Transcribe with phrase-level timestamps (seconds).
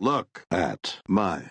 [0.00, 1.44] Look at my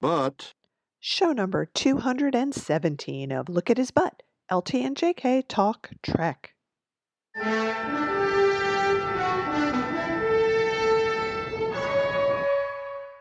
[0.00, 0.54] butt.
[1.00, 4.22] Show number 217 of Look at His Butt.
[4.50, 6.54] LT and JK Talk Trek.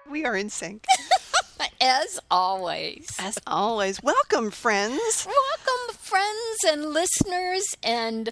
[0.09, 0.85] We are in sync.
[1.81, 3.09] As always.
[3.19, 4.03] As always.
[4.03, 5.25] Welcome, friends.
[5.25, 8.29] Welcome, friends and listeners and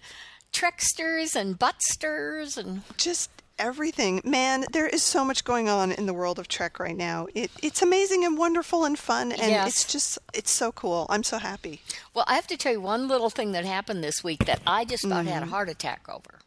[0.53, 3.31] Treksters and Buttsters and Just
[3.61, 4.21] everything.
[4.25, 7.27] Man, there is so much going on in the world of Trek right now.
[7.35, 9.67] It, it's amazing and wonderful and fun, and Yes.
[9.67, 11.05] it's just, it's so cool.
[11.09, 11.81] I'm so happy.
[12.13, 14.83] Well, I have to tell you one little thing that happened this week that I
[14.83, 15.51] just about had a mm-hmm.
[15.51, 16.39] heart attack over.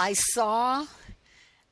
[0.00, 0.86] I saw,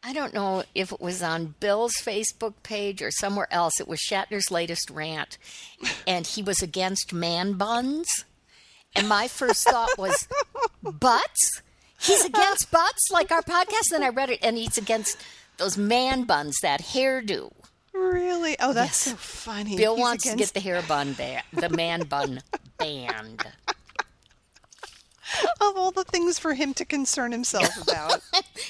[0.02, 4.00] I don't know if it was on Bill's Facebook page or somewhere else, it was
[4.00, 5.38] Shatner's latest rant,
[6.06, 8.24] and he was against man buns.
[8.94, 10.26] And my first thought was,
[10.82, 11.62] butts?
[11.98, 13.90] He's against butts, like our podcast.
[13.92, 15.18] And Then I read it, and he's against
[15.56, 17.52] those man buns, that hairdo.
[17.94, 18.56] Really?
[18.60, 19.12] Oh, that's Yes.
[19.12, 19.76] so funny.
[19.76, 22.40] Bill He's wants to get the hair bun ba- the man bun
[22.76, 23.46] banned.
[25.60, 28.20] of all the things for him to concern himself about.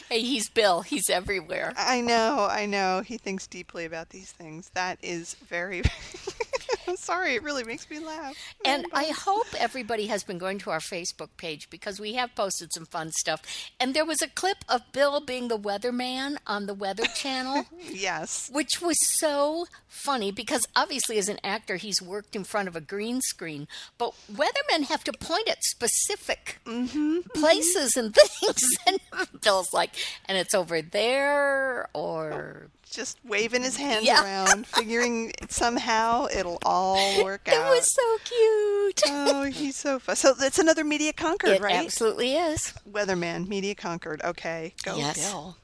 [0.08, 0.82] Hey, he's Bill.
[0.82, 1.72] He's everywhere.
[1.76, 3.02] I know, I know.
[3.04, 4.70] He thinks deeply about these things.
[4.74, 5.82] That is very.
[6.88, 8.36] I'm sorry, it really makes me laugh.
[8.64, 12.72] And I hope everybody has been going to our Facebook page because we have posted
[12.72, 13.42] some fun stuff.
[13.80, 17.66] And there was a clip of Bill being the weatherman on the Weather Channel.
[17.92, 18.50] Yes.
[18.52, 22.80] Which was so funny because obviously, as an actor, he's worked in front of a
[22.80, 23.66] green screen.
[23.98, 27.40] But weathermen have to point at specific mm-hmm, mm-hmm.
[27.40, 28.62] places and things.
[28.86, 28.98] And
[29.42, 29.90] Bill's like,
[30.26, 34.22] and it's over there, or Just waving his hands Yeah.
[34.22, 37.54] around, figuring somehow it'll all work out.
[37.54, 39.02] it was so cute.
[39.08, 40.16] Oh, he's so fun.
[40.16, 41.74] So that's another Media Conquered, It right?
[41.84, 42.72] absolutely is.
[42.90, 44.22] Weatherman, Media Conquered.
[44.22, 45.18] Okay, go Yes.
[45.30, 45.56] Bill.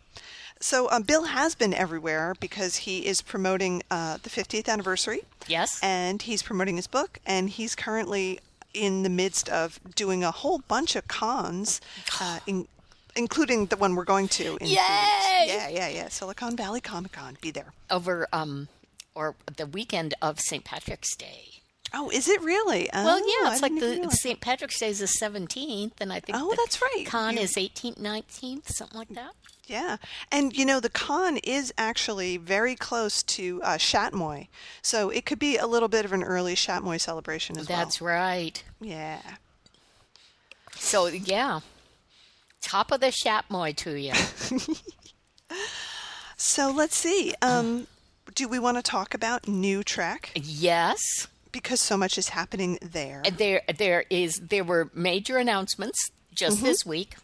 [0.61, 5.21] So um, Bill has been everywhere because he is promoting uh, the 50th anniversary.
[5.49, 5.81] Yes.
[5.83, 8.39] and he's promoting his book and he's currently
[8.75, 11.81] in the midst of doing a whole bunch of cons
[12.21, 12.69] uh, in,
[13.17, 14.67] including the one we're going to in.
[14.69, 14.77] Yay!
[14.77, 18.69] yeah yeah yeah silicon valley comic-con be there over um
[19.15, 20.65] or the weekend of St.
[20.65, 21.61] Patrick's Day.
[21.93, 24.41] oh is it really Well, Oh, yeah, I it's like the St.
[24.41, 27.05] Patrick's Day is the 17th, and I think Oh, the that's right.
[27.07, 29.15] con You- is 18th, 19th, something like that.
[29.15, 29.35] that.
[29.67, 29.97] yeah
[30.31, 34.49] and you know the con is actually very close to uh, Shatmoy
[34.81, 37.79] so it could be a little bit of an early Shatmoy celebration as That's well
[37.85, 38.65] That's right.
[38.81, 39.21] yeah
[40.77, 41.61] So, yeah,
[42.63, 44.13] top of the Shatmoy to you.
[46.37, 47.87] so let's see um,
[48.35, 50.31] do we want to talk about new Trek?
[50.35, 56.59] yes, because so much is happening there there there is there were major announcements just
[56.59, 56.67] Mm-hmm.
[56.67, 57.17] this week.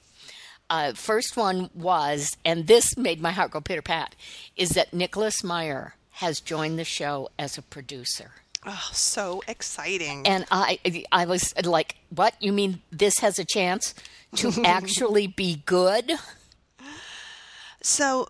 [0.70, 4.14] Uh, first one was, and this made my heart go pitter pat,
[4.54, 8.32] is that Nicholas Meyer has joined the show as a producer.
[8.70, 10.26] Oh, so exciting.
[10.26, 10.78] And I,
[11.10, 12.34] I was like, "What?
[12.38, 13.94] You mean this has a chance
[14.36, 16.12] to actually be good?"
[17.80, 18.28] so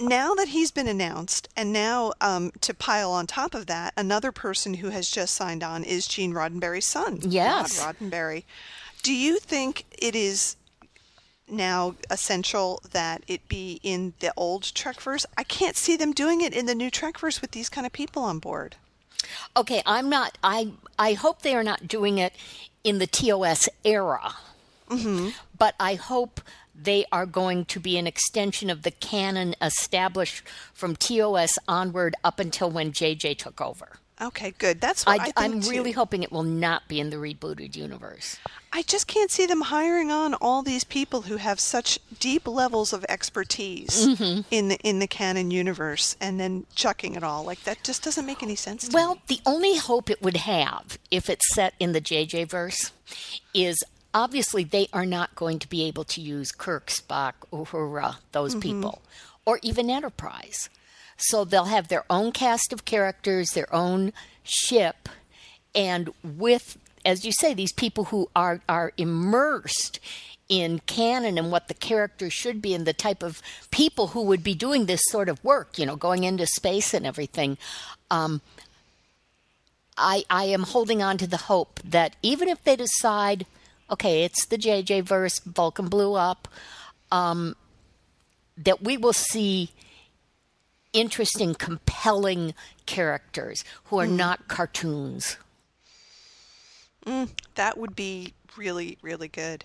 [0.00, 4.32] now that he's been announced, and now um, to pile on top of that, another
[4.32, 7.20] person who has just signed on is Gene Roddenberry's son.
[7.22, 7.78] Yes.
[7.78, 8.42] Rod Roddenberry.
[9.02, 10.56] Do you think it is
[11.48, 15.24] now essential that it be in the old Trekverse?
[15.38, 18.24] I can't see them doing it in the new Trekverse with these kind of people
[18.24, 18.74] on board.
[19.56, 20.38] Okay, I'm not.
[20.42, 22.34] I I hope they are not doing it
[22.84, 24.34] in the TOS era,
[24.88, 25.30] mm-hmm.
[25.58, 26.40] but I hope
[26.74, 30.42] they are going to be an extension of the canon established
[30.74, 33.98] from TOS onward up until when JJ took over.
[34.20, 34.80] Okay, good.
[34.80, 35.68] That's what I, I, too.
[35.70, 38.38] really hoping it will not be in the rebooted universe.
[38.72, 42.92] I just can't see them hiring on all these people who have such deep levels
[42.94, 44.40] of expertise Mm-hmm.
[44.50, 47.44] in the in the canon universe and then chucking it all.
[47.44, 49.20] Like that just doesn't make any sense to Well, me.
[49.26, 52.92] the only hope it would have if it's set in the JJ verse
[53.52, 53.82] is
[54.14, 59.02] obviously they are not going to be able to use Kirk, Spock, Uhura, those people,
[59.44, 60.70] or even Enterprise.
[61.16, 64.12] So they'll have their own cast of characters, their own
[64.42, 65.08] ship,
[65.74, 70.00] and with, as you say, these people who are are immersed
[70.48, 74.44] in canon and what the characters should be and the type of people who would
[74.44, 77.58] be doing this sort of work, you know, going into space and everything.
[78.10, 78.40] Um,
[79.96, 83.46] I, I am holding on to the hope that even if they decide,
[83.90, 86.48] okay, it's the JJ verse, Vulcan blew up,
[87.10, 87.56] um,
[88.56, 89.70] that we will see
[90.96, 92.54] interesting, compelling
[92.86, 95.36] characters who are not cartoons.
[97.54, 99.64] That would be really, really good.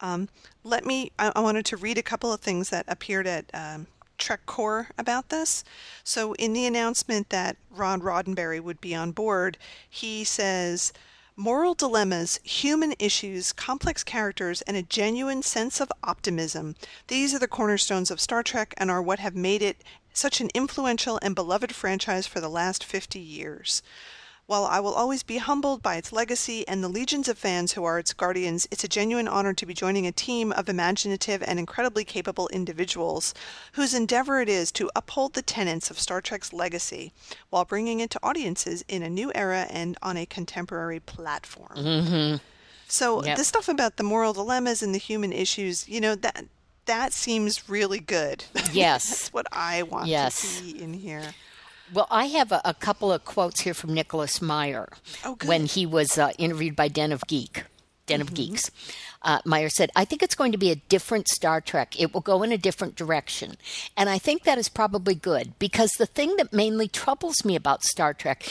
[0.00, 0.28] Um,
[0.62, 1.12] let me.
[1.18, 3.88] I, I wanted to read a couple of things that appeared at um,
[4.18, 5.64] TrekCore about this.
[6.04, 9.58] So, in the announcement that Rod Roddenberry would be on board,
[9.90, 10.92] he says,
[11.36, 16.74] Moral dilemmas, human issues, complex characters, and a genuine sense of optimism.
[17.06, 19.84] These are the cornerstones of Star Trek and are what have made it
[20.18, 23.82] such an influential and beloved franchise for the last 50 years.
[24.46, 27.84] While I will always be humbled by its legacy and the legions of fans who
[27.84, 31.58] are its guardians, it's a genuine honor to be joining a team of imaginative and
[31.58, 33.34] incredibly capable individuals
[33.72, 37.12] whose endeavor it is to uphold the tenets of Star Trek's legacy
[37.50, 41.76] while bringing it to audiences in a new era and on a contemporary platform.
[41.76, 42.36] Mm-hmm.
[42.88, 43.36] So Yep.
[43.36, 46.46] the stuff about the moral dilemmas and the human issues, you know, that
[46.88, 48.44] that seems really good.
[48.72, 49.08] Yes.
[49.08, 50.40] That's what I want Yes.
[50.40, 51.22] to see in here.
[51.94, 54.88] Well, I have a, a couple of quotes here from Nicholas Meyer
[55.24, 57.64] Oh, when he was uh, interviewed by Den of Geek,
[58.04, 58.70] Den of Geeks.
[59.22, 61.98] Uh, Meyer said, I think it's going to be a different Star Trek.
[61.98, 63.56] It will go in a different direction.
[63.96, 67.82] And I think that is probably good because the thing that mainly troubles me about
[67.84, 68.44] Star Trek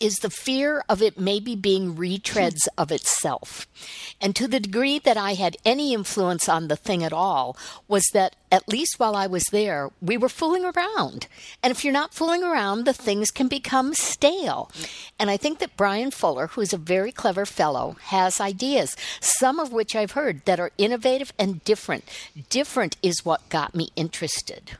[0.00, 3.66] is the fear of it maybe being retreads of itself.
[4.20, 7.56] And to the degree that I had any influence on the thing at all,
[7.88, 11.26] was that at least while I was there, we were fooling around.
[11.62, 14.70] And if you're not fooling around, the things can become stale.
[15.18, 19.58] And I think that Bryan Fuller, who is a very clever fellow, has ideas, some
[19.58, 22.04] of which I've heard that are innovative and different.
[22.50, 24.76] Different is what got me interested.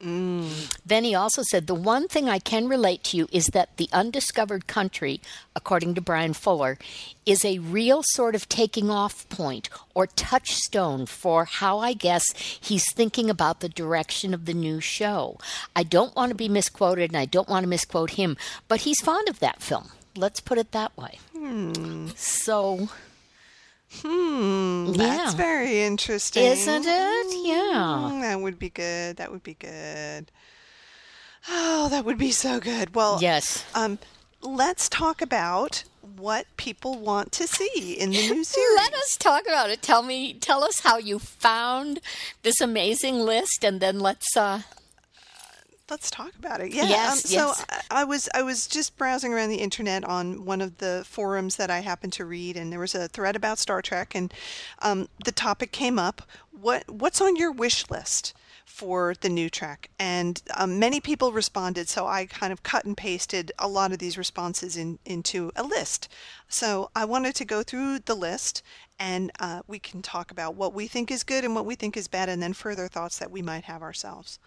[0.00, 3.88] Then he also said, The one thing I can relate to you is that the
[3.92, 5.20] undiscovered country,
[5.54, 6.78] according to Bryan Fuller,
[7.26, 12.90] is a real sort of taking off point or touchstone for how I guess he's
[12.92, 15.38] thinking about the direction of the new show.
[15.76, 18.36] I don't want to be misquoted and I don't want to misquote him,
[18.68, 19.90] but he's fond of that film.
[20.16, 21.18] Let's put it that way.
[21.36, 22.08] Hmm.
[22.16, 22.88] So,
[23.92, 25.36] Hmm, that's Yeah.
[25.36, 26.44] very interesting.
[26.44, 27.26] isn't it?
[27.46, 28.08] Yeah.
[28.10, 29.16] Mm, that would be good.
[29.16, 30.30] That would be good.
[31.48, 32.94] Oh, that would be so good.
[32.94, 33.64] Well, Yes.
[33.74, 33.98] Um,
[34.42, 35.84] let's talk about
[36.16, 38.76] what people want to see in the new series.
[38.76, 39.82] Let us talk about it.
[39.82, 42.00] Tell me, tell us how you found
[42.42, 44.36] this amazing list, and then let's.
[44.36, 44.62] Uh,
[45.90, 46.72] Let's talk about it.
[46.72, 46.84] Yeah.
[46.84, 47.66] Yes, um, so yes.
[47.90, 51.56] I, I was I was just browsing around the internet on one of the forums
[51.56, 54.32] that I happened to read, and there was a thread about Star Trek, and
[54.78, 56.22] um, the topic came up:
[56.52, 58.34] what what's on your wish list?
[58.66, 61.88] For the new Trek, and um, many people responded.
[61.88, 65.64] So I kind of cut and pasted a lot of these responses in, into a
[65.64, 66.08] list.
[66.48, 68.62] So I wanted to go through the list,
[68.98, 71.96] and uh, we can talk about what we think is good and what we think
[71.96, 74.38] is bad, and then further thoughts that we might have ourselves.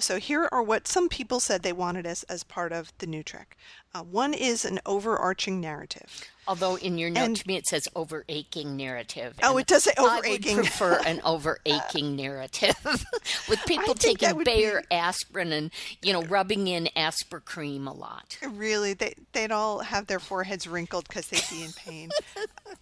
[0.00, 3.22] So here are what some people said they wanted as, as part of the new
[3.22, 3.56] Trek.
[3.94, 6.24] Uh, one is an overarching narrative.
[6.46, 9.34] although in your note And- to me it says over aching narrative.
[9.42, 10.14] Oh, it does say overaching.
[10.32, 10.56] I overaching.
[10.56, 12.76] would prefer an over aching narrative
[13.48, 15.70] with people taking Bayer be- aspirin and
[16.02, 18.38] you know rubbing in Aspercreme a lot.
[18.48, 22.10] Really, they, they'd all have their foreheads wrinkled because they'd be in pain.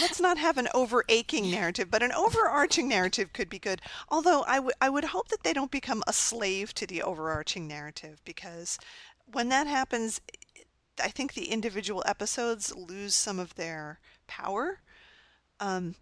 [0.00, 3.80] Let's not have an over aching narrative, but an overarching narrative could be good.
[4.08, 7.66] Although I would I would hope that they don't become a slave to the overarching
[7.66, 8.78] narrative because
[9.26, 10.20] when that happens,
[11.02, 14.80] I think the individual episodes lose some of their power.
[15.60, 15.94] Um,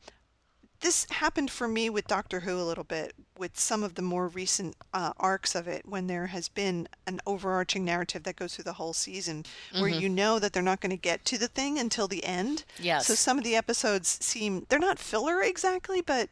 [0.86, 4.28] this happened for me with Doctor Who a little bit, with some of the more
[4.28, 8.64] recent uh, arcs of it, when there has been an overarching narrative that goes through
[8.64, 9.44] the whole season,
[9.76, 12.64] where you know that they're not going to get to the thing until the end.
[12.78, 13.08] Yes.
[13.08, 16.30] So some of the episodes seem they're not filler exactly, but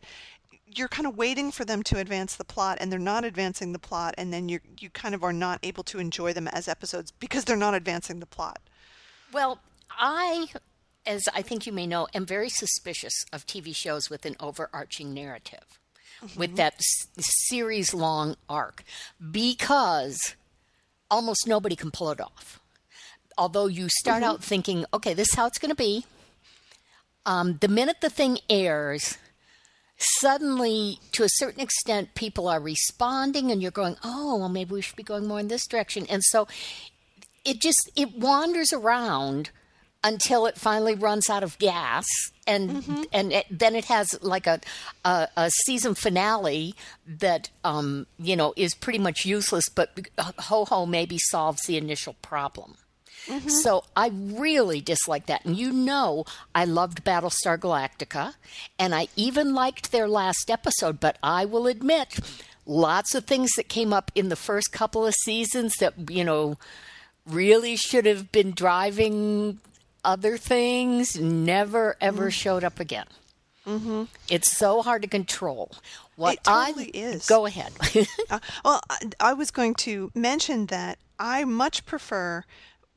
[0.72, 3.80] you're kind of waiting for them to advance the plot, and they're not advancing the
[3.80, 7.10] plot, and then you you kind of are not able to enjoy them as episodes
[7.10, 8.60] because they're not advancing the plot.
[9.32, 9.58] Well,
[9.90, 10.46] I,
[11.06, 15.12] as I think you may know, am very suspicious of TV shows with an overarching
[15.12, 15.78] narrative,
[16.36, 16.74] with that
[17.18, 18.84] series long arc,
[19.30, 20.34] because
[21.10, 22.60] almost nobody can pull it off.
[23.36, 26.04] Although you start out thinking, okay, this is how it's going to be.
[27.26, 29.18] Um, the minute the thing airs,
[29.96, 34.82] suddenly, to a certain extent, people are responding, and you're going, oh, well, maybe we
[34.82, 36.06] should be going more in this direction.
[36.08, 36.46] And so
[37.44, 39.50] it just it wanders around
[40.04, 42.06] until it finally runs out of gas
[42.46, 44.60] and and it, then it has like a,
[45.04, 46.74] a a season finale
[47.06, 49.98] that um you know is pretty much useless but
[50.38, 52.76] ho ho maybe solves the initial problem.
[53.48, 55.46] So I really dislike that.
[55.46, 58.34] And you know, I loved Battlestar Galactica,
[58.78, 62.20] and I even liked their last episode, but I will admit,
[62.66, 66.58] lots of things that came up in the first couple of seasons that, you know,
[67.26, 69.58] really should have been driving
[70.04, 73.06] other things never ever showed up again.
[74.28, 75.72] It's so hard to control.
[76.16, 77.26] What It totally I is.
[77.26, 77.72] go ahead.
[78.30, 82.44] Uh, well, I, I was going to mention that I much prefer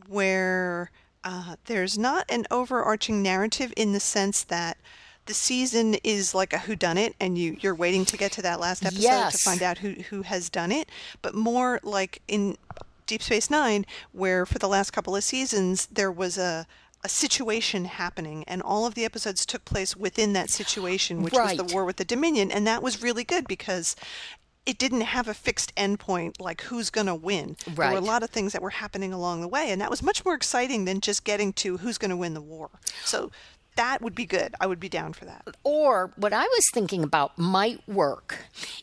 [0.07, 0.91] where
[1.23, 4.77] uh, there's not an overarching narrative in the sense that
[5.25, 8.85] the season is like a whodunit and you you're waiting to get to that last
[8.85, 10.89] episode to find out who who has done it,
[11.21, 12.57] but more like in
[13.05, 16.65] Deep Space Nine, where for the last couple of seasons there was a
[17.03, 21.57] a situation happening, and all of the episodes took place within that situation, which was
[21.57, 23.95] the war with the Dominion, and that was really good because
[24.65, 27.55] it didn't have a fixed endpoint like who's going to win.
[27.65, 30.03] There were a lot of things that were happening along the way, and that was
[30.03, 32.69] much more exciting than just getting to who's going to win the war.
[33.05, 33.31] So
[33.77, 34.55] that would be good.
[34.59, 35.47] I would be down for that.
[35.63, 38.39] or what I was thinking about might work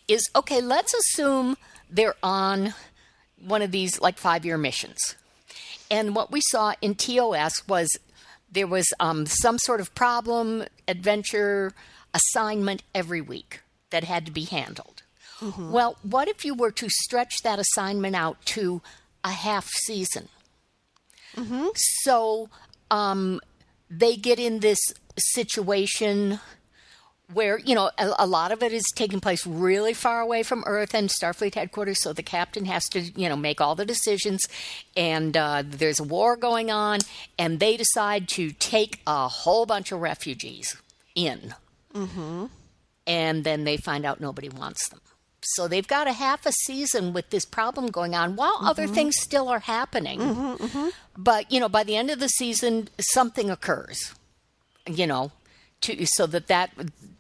[0.09, 1.57] is okay, let's assume
[1.91, 2.73] they're on
[3.39, 5.17] one of these like five year missions.
[5.95, 7.89] And what we saw in TOS was
[8.51, 11.73] there was um, some sort of problem, adventure,
[12.13, 13.61] assignment every week
[13.91, 15.03] that had to be handled.
[15.73, 18.83] Well, what if you were to stretch that assignment out to
[19.23, 20.29] a half season?
[21.77, 22.49] So
[22.91, 23.41] um,
[23.89, 24.81] they get in this
[25.17, 26.41] situation
[27.33, 30.63] where you know a, a lot of it is taking place really far away from
[30.67, 34.47] Earth and Starfleet headquarters, so the captain has to you know make all the decisions,
[34.97, 37.01] and uh, there's a war going on,
[37.39, 40.77] and they decide to take a whole bunch of refugees
[41.15, 41.55] in,
[41.95, 42.47] mm-hmm.
[43.07, 45.01] and then they find out nobody wants them.
[45.47, 49.17] So they've got a half a season with this problem going on while other things
[49.21, 50.19] still are happening.
[51.19, 54.15] But you know, by the end of the season, something occurs
[54.87, 55.33] you know,
[55.83, 56.71] to so that that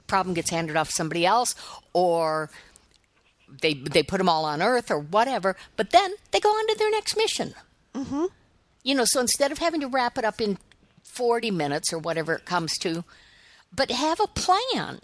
[0.07, 1.55] problem gets handed off to somebody else,
[1.93, 2.51] or
[3.63, 5.57] they they put them all on Earth or whatever.
[5.77, 7.55] But then they go on to their next mission.
[7.95, 8.27] Mm-hmm.
[8.83, 10.59] You know, so instead of having to wrap it up in
[11.03, 13.05] forty minutes or whatever it comes to,
[13.75, 15.01] but have a plan.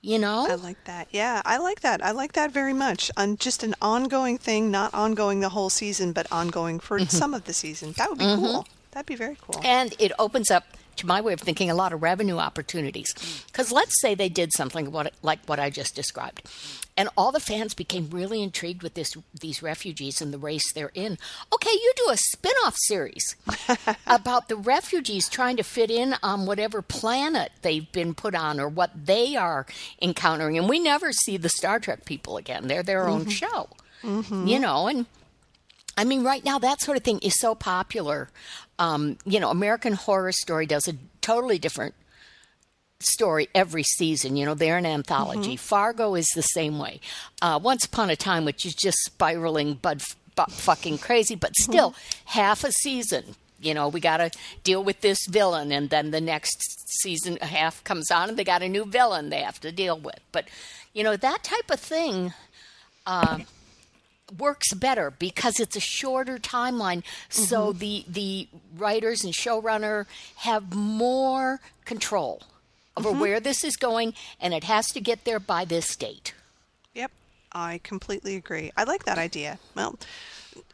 [0.00, 1.08] You know, I like that.
[1.12, 2.04] Yeah, I like that.
[2.04, 3.10] I like that very much.
[3.16, 7.44] On just an ongoing thing, not ongoing the whole season, but ongoing for some of
[7.44, 7.94] the season.
[7.96, 8.66] That would be cool.
[8.90, 9.62] That'd be very cool.
[9.64, 10.64] And it opens up,
[10.96, 13.14] to my way of thinking, a lot of revenue opportunities.
[13.46, 16.42] Because let's say they did something what, like what I just described,
[16.96, 20.92] and all the fans became really intrigued with this these refugees and the race they're
[20.94, 21.18] in.
[21.52, 23.36] Okay, you do a spin-off series
[24.06, 28.68] about the refugees trying to fit in on whatever planet they've been put on or
[28.68, 29.66] what they are
[30.00, 32.68] encountering, and we never see the Star Trek people again.
[32.68, 33.30] They're their own mm-hmm.
[33.30, 33.68] show,
[34.02, 34.46] mm-hmm.
[34.46, 35.06] you know, and.
[35.96, 38.28] I mean, right now, that sort of thing is so popular.
[38.78, 41.94] Um, you know, American Horror Story does a totally different
[43.00, 44.36] story every season.
[44.36, 45.56] You know, they're an anthology.
[45.56, 47.00] Fargo is the same way.
[47.40, 50.02] Uh, Once Upon a Time, which is just spiraling, bud,
[50.34, 51.94] butt fucking crazy, but still
[52.26, 53.36] half a season.
[53.60, 54.30] You know, we got to
[54.62, 58.62] deal with this villain, and then the next season half comes on, and they got
[58.62, 60.20] a new villain they have to deal with.
[60.32, 60.46] But,
[60.92, 62.34] you know, that type of thing
[64.38, 67.78] works better because it's a shorter timeline so mm-hmm.
[67.78, 72.42] the the writers and showrunner have more control
[72.96, 73.20] over mm-hmm.
[73.20, 76.34] where this is going and it has to get there by this date
[76.94, 77.10] Yep,
[77.52, 78.70] I completely agree.
[78.76, 79.58] I like that idea.
[79.74, 79.98] Well,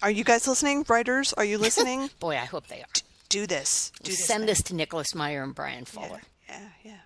[0.02, 0.84] are you guys listening?
[0.88, 2.10] Writers, are you listening?
[2.20, 2.86] boy i hope they are
[3.28, 3.92] do this.
[4.02, 4.24] Do this.
[4.24, 4.46] send thing.
[4.46, 6.99] this to nicholas meyer and bryan fuller Yeah, yeah.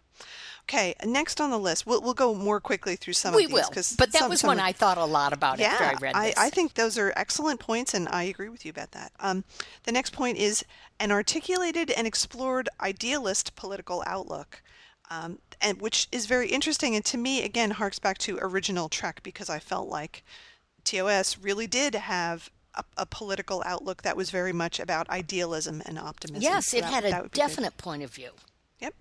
[0.67, 3.55] Okay, next on the list, we'll, we'll go more quickly through some we of these.
[3.55, 5.85] will but that some- was some one of- i thought a lot about yeah, after
[5.85, 8.93] i read this I, think those are excellent points, and I agree with you about
[8.93, 9.13] that.
[9.21, 9.45] Um,
[9.83, 10.65] the next point is
[10.99, 14.63] an articulated and explored idealist political outlook,
[15.11, 19.21] um, and which is very interesting, and to me, again, harks back to original Trek
[19.23, 20.25] because I felt like
[20.85, 25.99] TOS really did have a, a political outlook that was very much about idealism and
[25.99, 26.43] optimism.
[26.43, 27.33] yes So it that- had a be good.
[27.33, 28.31] definite point of view
[28.81, 28.95] Yep.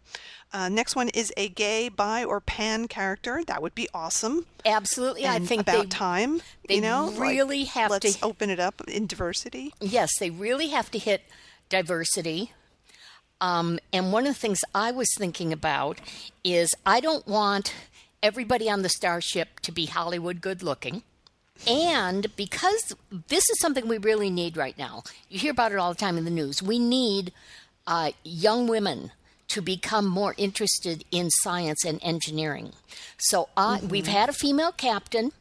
[0.54, 3.44] Uh, next one is a gay, bi, or pan character.
[3.46, 4.46] That would be awesome.
[4.66, 6.42] absolutely i think about they time.
[6.70, 9.74] they you know, like, really have to- let's open it up in diversity.
[9.82, 11.24] Yes, they really have to hit
[11.70, 12.54] diversity.
[13.42, 16.00] Um, and one of the things I was thinking about
[16.44, 17.74] is I don't want
[18.22, 21.04] everybody on the starship to be Hollywood good looking.
[21.68, 22.96] And because
[23.28, 26.18] this is something we really need right now, you hear about it all the time
[26.18, 26.64] in the news.
[26.64, 27.34] We need
[27.86, 29.12] uh, young women
[29.54, 32.72] to become more interested in science and engineering.
[33.18, 35.32] So I, we've had a female captain.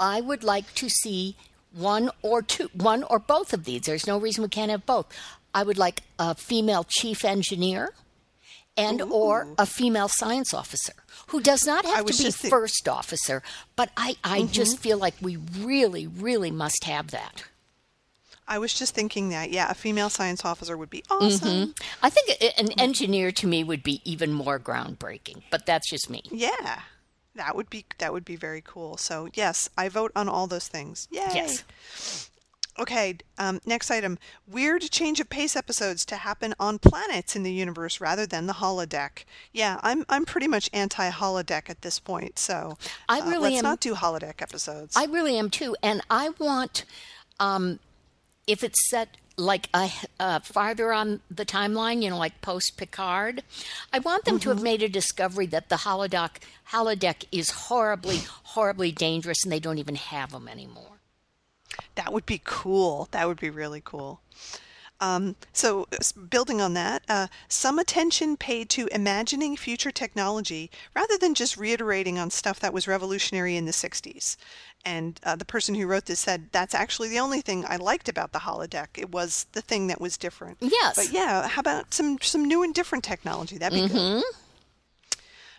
[0.00, 1.36] I would like to see
[1.72, 3.82] one or two, one or both of these.
[3.82, 5.06] There's no reason we can't have both.
[5.54, 7.94] I would like a female chief engineer
[8.76, 10.94] and or a female science officer
[11.28, 13.40] who does not have to be first officer,
[13.76, 17.44] but I, I just feel like we really, really must have that.
[18.50, 21.72] I was just thinking that, yeah, a female science officer would be awesome.
[22.02, 26.24] I think an engineer to me would be even more groundbreaking, but that's just me.
[26.32, 26.80] Yeah.
[27.36, 28.96] That would be that would be very cool.
[28.96, 31.06] So yes, I vote on all those things.
[31.12, 31.28] Yay!
[31.32, 32.28] Yes.
[32.78, 34.18] Okay, um, next item.
[34.48, 38.54] Weird change of pace episodes to happen on planets in the universe rather than the
[38.54, 39.24] holodeck.
[39.52, 42.38] Yeah, I'm I'm pretty much anti holodeck at this point.
[42.38, 42.78] So
[43.08, 44.96] I uh, really let's am- not do holodeck episodes.
[44.96, 46.84] I really am too, and I want,
[47.38, 47.78] um,
[48.46, 53.42] if it's set like a, uh, farther on the timeline, you know, like post Picard,
[53.92, 58.92] I want them to have made a discovery that the holodeck holodeck is horribly, horribly
[58.92, 61.00] dangerous, and they don't even have them anymore.
[61.94, 63.08] That would be cool.
[63.12, 64.20] That would be really cool.
[65.00, 65.88] Um, so,
[66.28, 72.18] building on that, uh, some attention paid to imagining future technology rather than just reiterating
[72.18, 74.36] on stuff that was revolutionary in the 60s.
[74.84, 78.08] And uh, the person who wrote this said that's actually the only thing I liked
[78.08, 78.88] about the holodeck.
[78.96, 80.56] It was the thing that was different.
[80.60, 80.96] Yes.
[80.96, 83.58] But yeah, how about some some new and different technology?
[83.58, 84.22] That'd be good.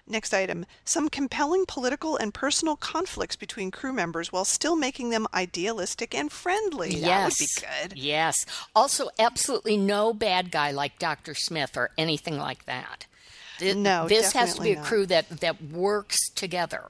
[0.08, 5.28] Next item some compelling political and personal conflicts between crew members while still making them
[5.34, 6.96] idealistic and friendly.
[6.96, 7.02] Yes.
[7.06, 8.00] That would be good.
[8.04, 8.46] Yes.
[8.76, 11.36] Also, absolutely no bad guy like Dr.
[11.36, 13.06] Smith or anything like that.
[13.60, 14.86] Th- No, this has to be a not.
[14.86, 16.90] crew that that works together.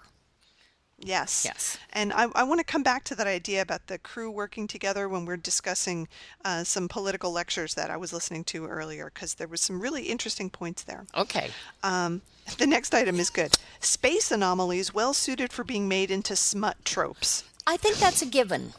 [1.03, 1.43] Yes.
[1.45, 1.77] Yes.
[1.93, 5.09] And I, I want to come back to that idea about the crew working together
[5.09, 6.07] when we're discussing
[6.45, 10.03] uh, some political lectures that I was listening to earlier, because there was some really
[10.03, 11.05] interesting points there.
[11.17, 11.51] Okay.
[11.83, 12.21] Um,
[12.57, 13.57] the next item is good.
[13.79, 17.43] Space anomalies well suited for being made into smut tropes.
[17.65, 18.73] I think that's a given.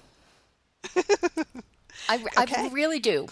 [2.09, 2.67] I, Okay.
[2.67, 3.29] I really do.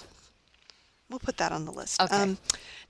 [1.11, 2.01] We'll put that on the list.
[2.01, 2.15] Okay.
[2.15, 2.39] Um,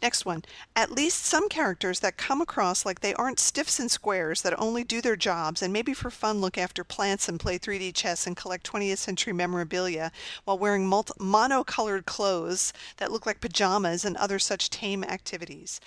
[0.03, 0.45] next one.
[0.77, 4.85] At least some characters that come across like they aren't stiffs and squares that only
[4.85, 8.37] do their jobs and maybe for fun look after plants and play 3D chess and
[8.37, 10.13] collect 20th century memorabilia
[10.45, 15.81] while wearing multi- monocolored clothes that look like pajamas and other such tame activities.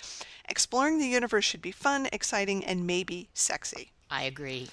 [0.48, 3.92] Exploring the universe should be fun, exciting, and maybe sexy.
[4.10, 4.68] I agree.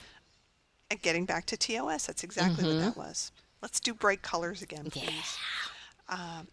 [0.89, 2.85] And getting back to TOS, that's exactly what mm-hmm.
[2.85, 3.31] that was.
[3.61, 5.37] Let's do bright colors again, please.
[6.09, 6.39] Yeah.
[6.39, 6.47] N-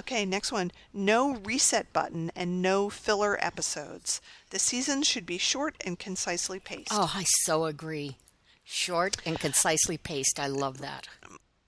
[0.00, 0.70] Okay, next one.
[0.92, 4.20] No reset button and no filler episodes.
[4.50, 6.88] The season should be short and concisely paced.
[6.90, 8.16] Oh, I so agree.
[8.64, 10.40] Short and concisely paced.
[10.40, 11.08] I love that.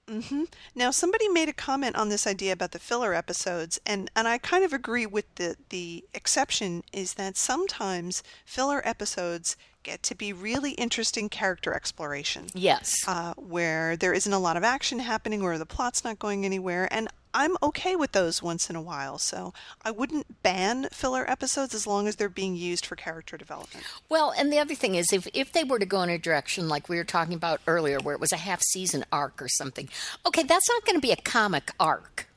[0.06, 0.44] Mm-hmm.
[0.74, 4.38] Now, somebody made a comment on this idea about the filler episodes, and, and I
[4.38, 10.32] kind of agree with the, the exception is that sometimes filler episodes get to be
[10.32, 12.46] really interesting character exploration.
[12.54, 12.96] Yes.
[13.06, 16.88] uh, where there isn't a lot of action happening or the plot's not going anywhere.
[16.90, 19.18] And I'm okay with those once in a while.
[19.18, 19.52] So
[19.84, 23.84] I wouldn't ban filler episodes as long as they're being used for character development.
[24.08, 26.68] Well, and the other thing is, if if they were to go in a direction
[26.68, 29.88] like we were talking about earlier, where it was a half season arc or something,
[30.26, 32.28] okay, that's not going to be a comic arc.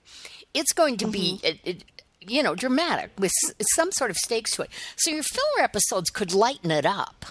[0.53, 1.45] It's going to be, Mm-hmm.
[1.47, 1.83] it, it,
[2.21, 4.69] you know, dramatic with some sort of stakes to it.
[4.95, 7.25] So your filler episodes could lighten it up.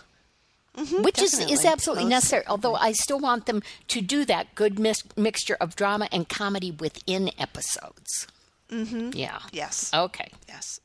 [0.74, 1.66] Which is, is Mm-hmm.
[1.68, 2.44] absolutely necessary.
[2.46, 6.70] Although I still want them to do that good mis- mixture of drama and comedy
[6.70, 8.26] within episodes.
[8.70, 9.10] Mm-hmm.
[9.12, 9.40] Yeah.
[9.52, 9.90] Yes.
[9.92, 10.30] Okay.
[10.48, 10.80] Yes.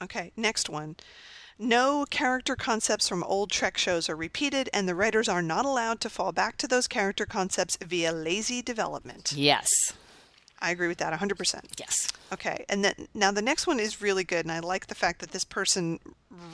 [0.00, 0.30] Okay.
[0.36, 0.94] Next one.
[1.58, 6.00] No character concepts from old Trek shows are repeated, and the writers are not allowed
[6.00, 9.32] to fall back to those character concepts via lazy development.
[9.36, 9.92] Yes.
[10.62, 11.60] I agree with that 100%.
[11.78, 12.08] Yes.
[12.32, 15.20] Okay, and then now the next one is really good, and I like the fact
[15.20, 15.98] that this person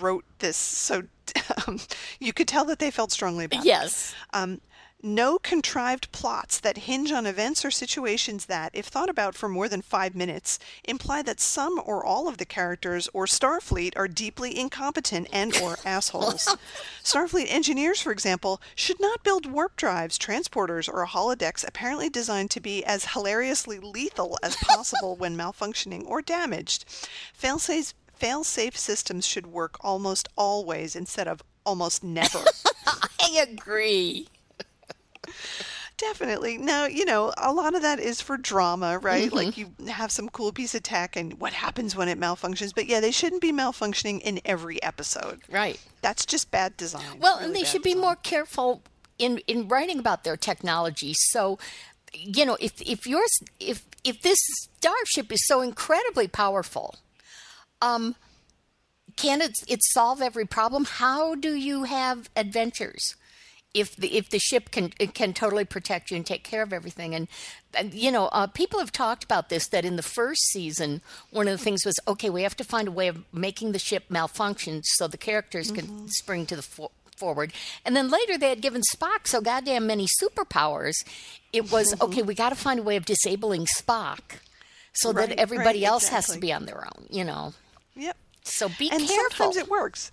[0.01, 1.05] wrote this so
[1.69, 1.79] um,
[2.19, 3.67] you could tell that they felt strongly about it.
[3.67, 4.15] Yes.
[4.33, 4.61] Um,
[5.03, 9.69] no contrived plots that hinge on events or situations that, if thought about for more
[9.69, 14.59] than five minutes, imply that some or all of the characters or Starfleet are deeply
[14.59, 16.57] incompetent and or assholes.
[17.05, 22.61] Starfleet engineers, for example, should not build warp drives, transporters, or holodecks apparently designed to
[22.61, 26.85] be as hilariously lethal as possible when malfunctioning or damaged.
[27.41, 32.41] Failsafe fail-safe systems should work almost always instead of almost never.
[33.21, 34.27] I agree.
[35.99, 36.59] Definitely.
[36.59, 39.27] Now, you know, a lot of that is for drama, right?
[39.27, 39.37] Mm-hmm.
[39.37, 42.73] Like you have some cool piece of tech and what happens when it malfunctions.
[42.73, 45.41] But yeah, they shouldn't be malfunctioning in every episode.
[45.51, 45.81] Right.
[46.01, 47.19] That's just bad design.
[47.19, 48.83] Well, Really and they should be more careful
[49.19, 51.15] in in writing about their technology.
[51.15, 51.59] So,
[52.13, 54.39] you know, if if yours if if this
[54.79, 56.95] starship is so incredibly powerful,
[57.83, 58.15] um,
[59.17, 60.85] can it it solve every problem?
[60.85, 63.17] How do you have adventures?
[63.75, 66.73] If the if the ship can it can totally protect you and take care of
[66.73, 67.15] everything.
[67.15, 67.29] And,
[67.75, 71.47] and you know uh, people have talked about this that in the first season one
[71.49, 74.05] of the things was okay we have to find a way of making the ship
[74.09, 77.53] malfunction so the characters can spring to the fo- forward.
[77.85, 81.05] And then later they had given Spock so goddamn many superpowers
[81.53, 84.41] it was okay we got to find a way of disabling Spock
[84.95, 87.53] so that everybody right, else has to be on their own you know?
[87.95, 88.17] Yep.
[88.49, 89.53] So be and careful.
[89.53, 90.11] sometimes it works.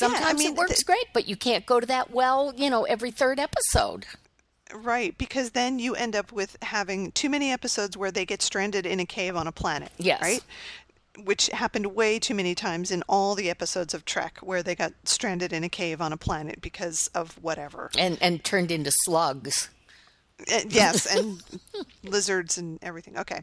[0.00, 2.52] Yeah, I Sometimes mean, it works th- great, but you can't go to that well,
[2.56, 4.06] you know, every third episode.
[4.74, 8.84] Right, because then you end up with having too many episodes where they get stranded
[8.84, 9.90] in a cave on a planet.
[9.96, 10.20] Yes.
[10.20, 10.44] Right?
[11.24, 14.92] Which happened way too many times in all the episodes of Trek where they got
[15.04, 17.90] stranded in a cave on a planet because of whatever.
[17.98, 19.70] And and turned into slugs.
[20.40, 21.42] Uh, yes, and
[22.04, 23.18] lizards and everything.
[23.18, 23.40] Okay.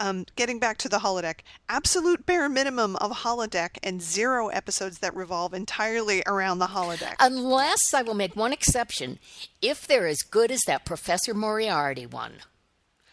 [0.00, 5.14] Um, getting back to the holodeck, absolute bare minimum of holodeck and zero episodes that
[5.14, 7.14] revolve entirely around the holodeck.
[7.20, 9.18] Unless I will make one exception,
[9.60, 12.34] if they're as good as that Professor Moriarty one.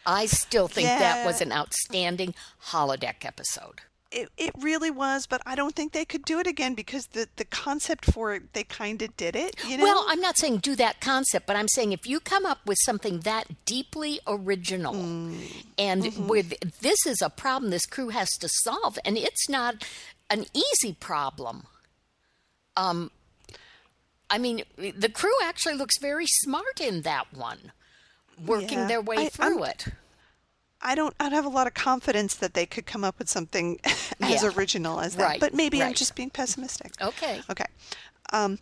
[0.08, 2.32] I still think that was an outstanding
[2.68, 3.80] holodeck episode.
[4.12, 7.28] It, it really was, but I don't think they could do it again because the,
[7.36, 9.56] the concept for it, they kind of did it.
[9.66, 9.82] You know?
[9.84, 12.78] Well, I'm not saying do that concept, but I'm saying if you come up with
[12.82, 14.94] something that deeply original,
[15.76, 19.84] and with this is a problem this crew has to solve, and it's not
[20.30, 21.64] an easy problem.
[22.76, 23.10] Um,
[24.30, 27.72] I mean, the crew actually looks very smart in that one,
[28.44, 28.86] working Yeah.
[28.88, 29.86] their way I- through I'm- it.
[30.82, 31.14] I don't.
[31.18, 34.50] I'd have a lot of confidence that they could come up with something as Yeah.
[34.54, 35.22] original as that.
[35.22, 36.92] Right, But maybe I'm just being pessimistic.
[37.00, 37.40] Okay.
[37.50, 37.64] Okay.
[38.32, 38.58] Um,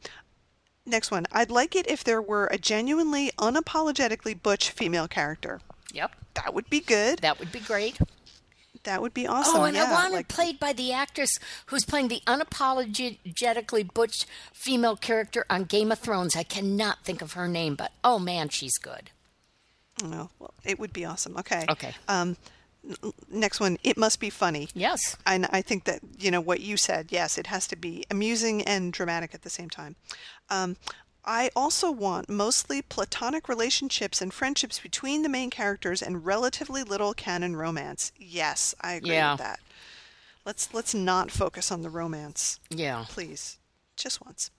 [0.86, 1.26] next one.
[1.32, 5.60] I'd like it if there were a genuinely, unapologetically butch female character.
[5.92, 7.20] Yep, That would be good.
[7.20, 7.98] that would be great.
[8.82, 9.60] That would be awesome.
[9.60, 13.92] Oh, and yeah, I want like, it played by the actress who's playing the unapologetically
[13.94, 16.36] butch female character on Game of Thrones.
[16.36, 19.10] I cannot think of her name, but oh man, she's good.
[20.02, 21.36] No, well, it would be awesome.
[21.36, 21.64] Okay.
[21.68, 21.94] Okay.
[22.08, 22.36] Um,
[23.30, 23.78] next one.
[23.84, 24.68] It must be funny.
[24.74, 25.16] Yes.
[25.26, 28.62] And I think that, you know, what you said, yes, it has to be amusing
[28.62, 29.96] and dramatic at the same time.
[30.50, 30.76] Um,
[31.24, 37.14] I also want mostly platonic relationships and friendships between the main characters and relatively little
[37.14, 38.12] canon romance.
[38.18, 39.32] Yes, I agree Yeah.
[39.32, 39.60] with that.
[40.44, 43.06] Let's let's not focus on the romance, Yeah.
[43.08, 43.56] please,
[43.96, 44.50] just once.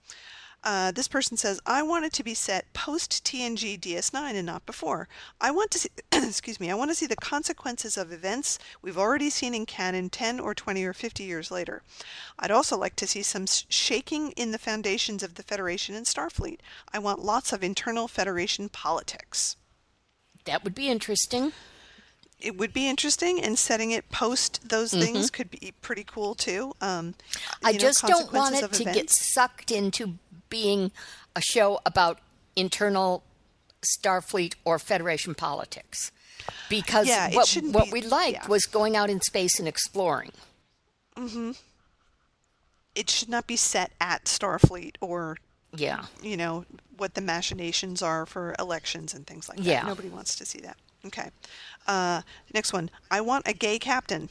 [0.66, 4.66] Uh, this person says, I want it to be set post TNG DS9 and not
[4.66, 5.08] before.
[5.40, 8.98] I want to see, excuse me, I want to see the consequences of events we've
[8.98, 11.84] already seen in canon 10 or 20 or 50 years later.
[12.40, 16.58] I'd also like to see some shaking in the foundations of the Federation and Starfleet.
[16.92, 19.58] I want lots of internal Federation politics.
[20.46, 21.54] That would be interesting.
[22.46, 26.74] It would be interesting, and setting it post those things could be pretty cool too.
[26.82, 27.66] Um, Mm-hmm.
[27.68, 30.14] I know, just don't want it to get sucked into
[30.50, 30.92] being
[31.36, 32.20] a show about
[32.56, 33.24] internal
[33.84, 36.12] Starfleet or Federation politics.
[36.70, 38.48] Because Yeah, what, what be- we liked yeah.
[38.48, 40.32] was going out in space and exploring.
[42.96, 45.38] It should not be set at Starfleet or
[45.76, 46.06] Yeah.
[46.22, 46.66] you know
[46.98, 49.66] what the machinations are for elections and things like that.
[49.66, 49.84] Yeah.
[49.86, 50.78] Nobody wants to see that.
[51.06, 51.30] Okay.
[51.88, 52.22] Uh,
[52.54, 52.90] next one.
[53.12, 54.30] I want a gay captain.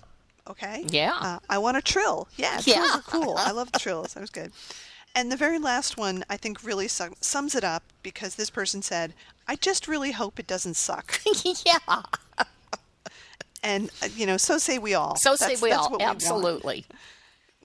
[0.49, 0.85] Okay.
[0.89, 1.15] Yeah.
[1.21, 2.29] Uh, I want a trill.
[2.37, 2.59] Yeah.
[2.61, 2.97] Trills Yeah.
[2.97, 3.37] are cool.
[3.39, 4.15] I love the trills.
[4.15, 4.53] That was good.
[5.17, 8.83] And the very last one, I think, really sum- sums it up because this person
[8.83, 9.15] said,
[9.47, 11.21] "I just really hope it doesn't suck."
[11.65, 11.79] yeah.
[13.63, 15.17] and uh, you know, so say we all.
[15.17, 15.91] So say That's- we that's all.
[15.91, 16.17] what we want.
[16.17, 16.87] Absolutely.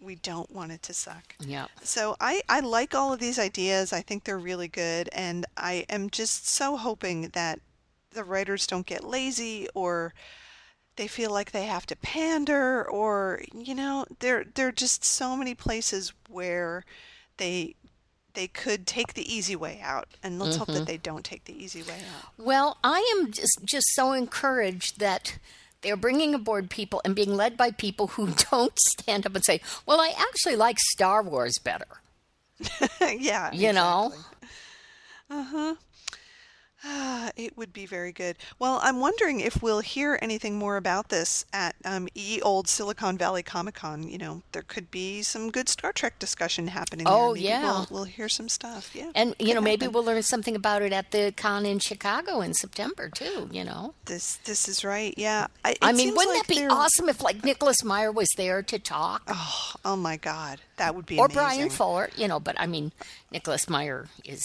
[0.02, 1.36] we don't want it to suck.
[1.40, 1.66] Yeah.
[1.84, 3.92] So I, I like all of these ideas.
[3.92, 5.10] I think they're really good.
[5.12, 7.60] And I am just so hoping that
[8.20, 10.14] the writers don't get lazy or
[10.98, 15.38] they feel like they have to pander or, you know, there, there are just so
[15.38, 16.84] many places where
[17.38, 17.76] they
[18.34, 20.08] they could take the easy way out.
[20.22, 22.32] And let's hope that they don't take the easy way out.
[22.38, 25.40] Well, I am just, just so encouraged that
[25.82, 29.62] they're bringing aboard people and being led by people who don't stand up and say,
[29.86, 31.88] "Well, I actually like Star Wars better."
[33.02, 33.52] yeah.
[33.52, 34.14] You know?
[35.30, 35.76] Ah,
[37.36, 38.38] it would be very good.
[38.58, 43.18] Well, I'm wondering if we'll hear anything more about this at um, E Old Silicon
[43.18, 44.04] Valley Comic Con.
[44.08, 47.14] You know, there could be some good Star Trek discussion happening there.
[47.14, 47.62] Oh, Maybe yeah.
[47.64, 48.92] We'll, we'll hear some stuff.
[48.96, 49.12] Yeah.
[49.16, 49.94] And you know, maybe happen.
[49.94, 53.50] we'll learn something about it at the con in Chicago in September too.
[53.52, 55.14] You know, This this is right.
[55.18, 55.48] Yeah.
[55.66, 58.30] I, it I mean, wouldn't like that be they're- awesome if like Nicholas Meyer was
[58.38, 61.42] there to talk, Oh, oh my God, that would be or amazing.
[61.44, 62.10] Bryan Fuller?
[62.16, 62.92] You know, but I mean,
[63.32, 64.42] Nicholas Meyer is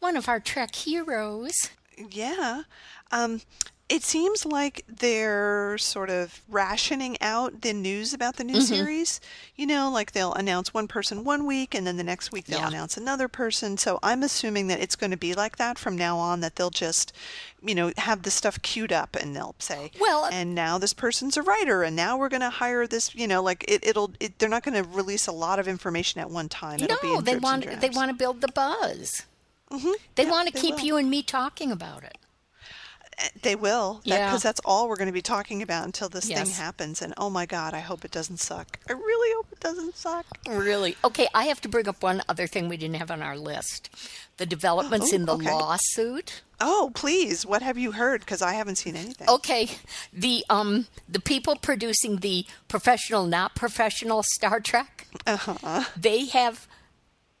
[0.00, 1.70] one of our Trek heroes.
[1.96, 2.62] Yeah.
[3.10, 3.40] Um,
[3.88, 8.62] it seems like they're sort of rationing out the news about the new Mm-hmm.
[8.74, 9.20] series.
[9.54, 12.58] You know, like they'll announce one person one week and then the next week they'll
[12.58, 12.66] Yeah.
[12.68, 13.76] announce another person.
[13.78, 16.68] So I'm assuming that it's going to be like that from now on, that they'll
[16.70, 17.12] just,
[17.62, 21.36] you know, have the stuff queued up and they'll say, Well, and now this person's
[21.36, 24.40] a writer and now we're going to hire this, you know, like it, it'll, it,
[24.40, 26.80] they're not going to release a lot of information at one time.
[26.80, 29.22] It'll be no, they want they want to build the buzz.
[29.70, 30.84] They Yeah, want to keep will.
[30.84, 32.16] you and me talking about it.
[33.42, 34.02] They will.
[34.04, 34.26] Yeah.
[34.26, 37.00] Because that's all we're going to be talking about until this thing happens.
[37.00, 38.78] And oh my God, I hope it doesn't suck.
[38.90, 40.26] I really hope it doesn't suck.
[40.46, 40.96] Really?
[41.02, 43.88] Okay, I have to bring up one other thing we didn't have on our list.
[44.36, 45.50] The developments Oh, in the okay.
[45.50, 46.42] lawsuit.
[46.60, 47.46] Oh, please.
[47.46, 48.20] What have you heard?
[48.20, 49.28] Because I haven't seen anything.
[49.30, 49.70] Okay,
[50.12, 55.84] the um the people producing the professional not professional Star Trek, Uh-huh.
[55.96, 56.68] they have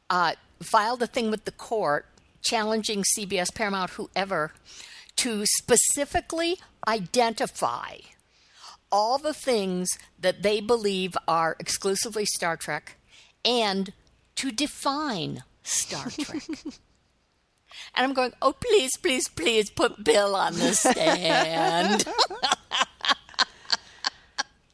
[0.08, 2.06] uh, filed a thing with the court
[2.42, 4.52] challenging CBS, Paramount, whoever,
[5.16, 7.96] to specifically identify
[8.92, 12.96] all the things that they believe are exclusively Star Trek
[13.44, 13.92] and
[14.36, 16.42] to define Star Trek.
[16.48, 16.72] and
[17.96, 22.04] I'm going, oh, please, please, please put Bill on the stand.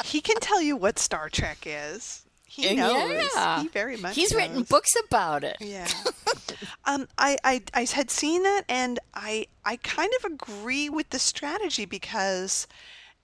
[0.04, 2.22] He can tell you what Star Trek is.
[2.44, 3.30] He knows.
[3.34, 3.62] Yeah.
[3.62, 5.56] He very much He's written books about it.
[5.58, 5.88] Yeah.
[6.84, 11.18] um, I, I I had seen that, and I I kind of agree with the
[11.18, 12.66] strategy because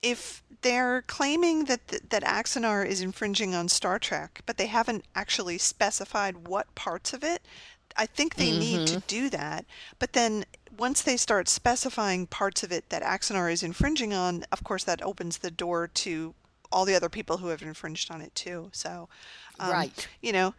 [0.01, 5.05] if they're claiming that th- that Axanar is infringing on Star Trek, but they haven't
[5.15, 7.41] actually specified what parts of it,
[7.97, 9.65] I think they need to do that.
[9.99, 10.45] But then
[10.77, 15.01] once they start specifying parts of it that Axanar is infringing on, of course that
[15.03, 16.33] opens the door to
[16.71, 18.69] all the other people who have infringed on it too.
[18.71, 19.09] So,
[19.59, 20.07] um, Right.
[20.21, 20.53] You know,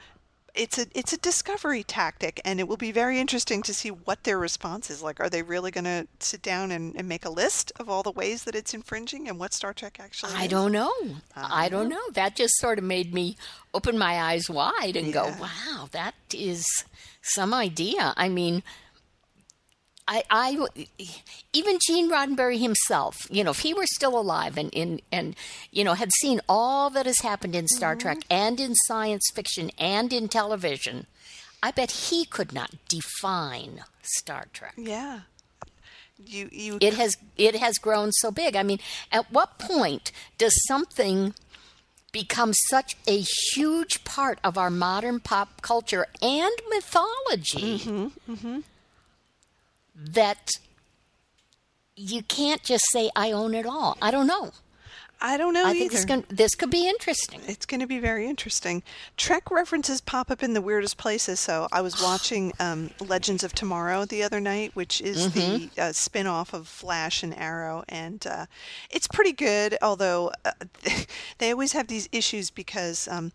[0.54, 4.24] it's a it's a discovery tactic, and it will be very interesting to see what
[4.24, 5.02] their response is.
[5.02, 8.02] Like, are they really going to sit down and, and make a list of all
[8.02, 10.32] the ways that it's infringing and what Star Trek actually?
[10.34, 10.50] I is?
[10.50, 10.92] don't know.
[11.36, 12.00] I don't know.
[12.12, 13.36] That just sort of made me
[13.74, 16.66] open my eyes wide and go, wow, that is
[17.22, 18.14] some idea.
[18.16, 18.62] I mean,
[20.12, 20.66] I, I,
[21.52, 25.36] even Gene Roddenberry himself, you know, if he were still alive and, and, and
[25.70, 28.00] you know, had seen all that has happened in Star mm-hmm.
[28.00, 31.06] Trek and in science fiction and in television,
[31.62, 34.74] I bet he could not define Star Trek.
[34.76, 35.20] Yeah.
[36.26, 38.56] You you It has it has grown so big.
[38.56, 38.80] I mean,
[39.12, 41.34] at what point does something
[42.12, 48.60] become such a huge part of our modern pop culture and mythology mm-hmm, mm-hmm.
[50.00, 50.50] That
[51.96, 53.96] you can't just say I own it all?
[54.00, 54.52] I don't know.
[55.22, 55.78] I don't know I either.
[55.78, 57.40] think this, can, this could be interesting.
[57.46, 58.82] It's going to be very interesting.
[59.16, 61.38] Trek references pop up in the weirdest places.
[61.40, 65.92] So I was watching um, Legends of Tomorrow the other night, which is the uh,
[65.92, 67.84] spin off of Flash and Arrow.
[67.88, 68.46] And uh,
[68.88, 70.52] it's pretty good, although uh,
[71.38, 73.08] they always have these issues because.
[73.08, 73.32] Um,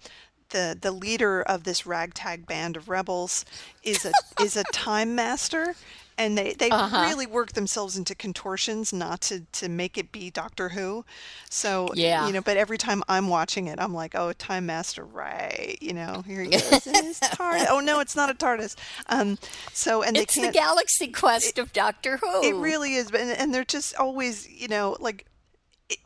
[0.50, 3.46] the, the leader of this ragtag band of rebels
[3.82, 5.76] is a is a time master
[6.18, 10.70] and they, they really work themselves into contortions not to, to make it be Doctor
[10.70, 11.04] Who.
[11.50, 12.26] So Yeah.
[12.28, 15.78] you know, but every time I'm watching it, I'm like, oh, Time Master, right?
[15.82, 17.68] You know, here he goes TARDIS.
[17.70, 18.76] Oh no, it's not a TARDIS.
[19.08, 19.38] Um,
[19.74, 20.52] so and they It's the.
[20.52, 22.44] Galaxy Quest of Doctor Who.
[22.44, 25.26] it really is, and, and they're just always, you know, like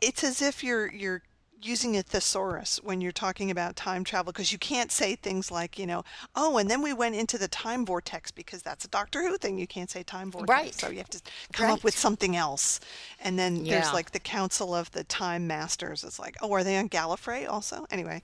[0.00, 1.22] it's as if you're you're
[1.62, 5.78] using a thesaurus when you're talking about time travel because you can't say things like,
[5.78, 9.22] you know, oh, and then we went into the time vortex because that's a Doctor
[9.22, 9.58] Who thing.
[9.58, 10.74] You can't say time vortex, Right.
[10.74, 11.20] so you have to
[11.52, 12.80] come up with something else.
[13.22, 16.04] And then there's like the Council of the Time Masters.
[16.04, 17.86] It's like, oh, are they on Gallifrey also?
[17.90, 18.22] Anyway,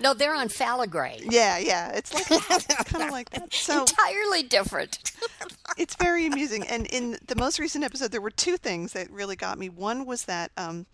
[0.00, 1.24] no, they're on Falagray.
[1.30, 2.26] yeah, yeah, it's like
[2.86, 3.52] kind of like that.
[3.52, 4.98] So Entirely different.
[5.78, 6.66] it's very amusing.
[6.66, 9.68] And in the most recent episode, there were two things that really got me.
[9.68, 10.86] One was that um,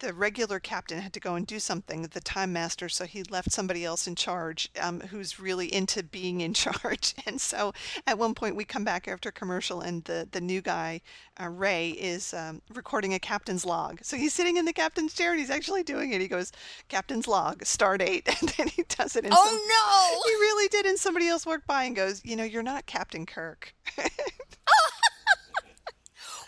[0.00, 3.52] the regular captain had to go and do something, the time master, so he left
[3.52, 7.14] somebody else in charge um, who's really into being in charge.
[7.26, 7.72] And so
[8.06, 11.00] at one point, we come back after commercial, and the, the new guy,
[11.40, 14.00] uh, Ray, is um, recording a captain's log.
[14.02, 16.20] So he's sitting in the captain's chair and he's actually doing it.
[16.20, 16.52] He goes,
[16.88, 18.24] Captain's log, stardate.
[18.44, 19.24] And then he does it.
[19.24, 20.86] And some- Oh he really did.
[20.86, 23.74] And somebody else walked by and goes, You know, you're not Captain Kirk.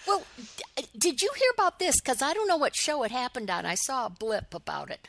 [0.06, 0.22] Well,
[0.98, 2.00] did you hear about this?
[2.00, 3.66] Because I don't know what show it happened on.
[3.66, 5.08] I saw a blip about it.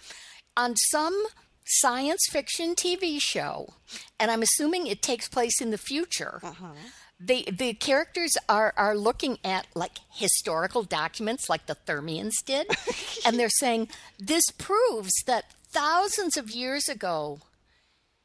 [0.56, 1.26] On some
[1.66, 3.74] science fiction TV show,
[4.20, 6.40] and I'm assuming it takes place in the future.
[6.42, 6.74] Uh-huh.
[7.20, 12.68] They, the characters are, are looking at like historical documents like the Thermians did,
[13.26, 17.40] and they're saying this proves that thousands of years ago,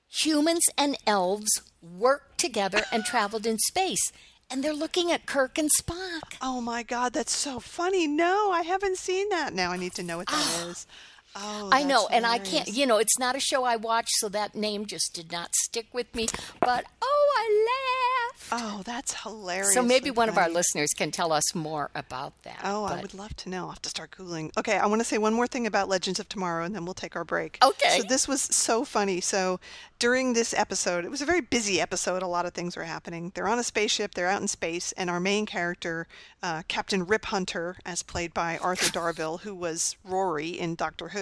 [0.08, 4.12] humans and elves worked together and traveled in space.
[4.52, 6.36] And they're looking at Kirk and Spock.
[6.42, 8.06] Oh my God, that's so funny.
[8.06, 9.54] No, I haven't seen that.
[9.54, 10.68] Now I need to know what that ah.
[10.68, 10.86] is.
[11.34, 14.08] Oh, I know, that's and I can't, you know, it's not a show I watch,
[14.10, 16.28] so that name just did not stick with me.
[16.60, 18.48] But oh, I laughed.
[18.52, 19.72] Oh, that's hilarious.
[19.72, 22.60] So maybe one of our listeners can tell us more about that.
[22.64, 23.64] Oh, I would love to know.
[23.64, 24.50] I'll have to start Googling.
[24.58, 26.94] Okay, I want to say one more thing about Legends of Tomorrow and then we'll
[26.94, 27.58] take our break.
[27.64, 28.00] Okay.
[28.00, 29.20] So this was so funny.
[29.20, 29.58] So
[29.98, 32.22] during this episode, it was a very busy episode.
[32.22, 33.30] A lot of things were happening.
[33.34, 36.06] They're on a spaceship, they're out in space, and our main character,
[36.42, 41.21] uh, Captain Rip Hunter, as played by Arthur Darvill, who was Rory in Doctor Who,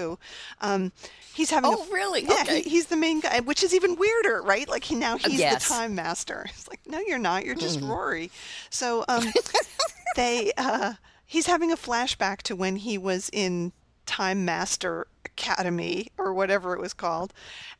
[0.60, 0.92] um,
[1.34, 2.22] he's having Oh, a, really?
[2.24, 2.62] Yeah, Okay.
[2.62, 4.68] he, he's the main guy, which is even weirder, right?
[4.68, 5.66] Like he now he's yes.
[5.68, 6.46] the time master.
[6.54, 7.44] It's like, no, you're not.
[7.44, 8.30] You're just Rory.
[8.70, 9.24] So um,
[10.16, 10.94] they uh,
[11.26, 13.72] he's having a flashback to when he was in
[14.06, 17.32] Time Master Academy or whatever it was called,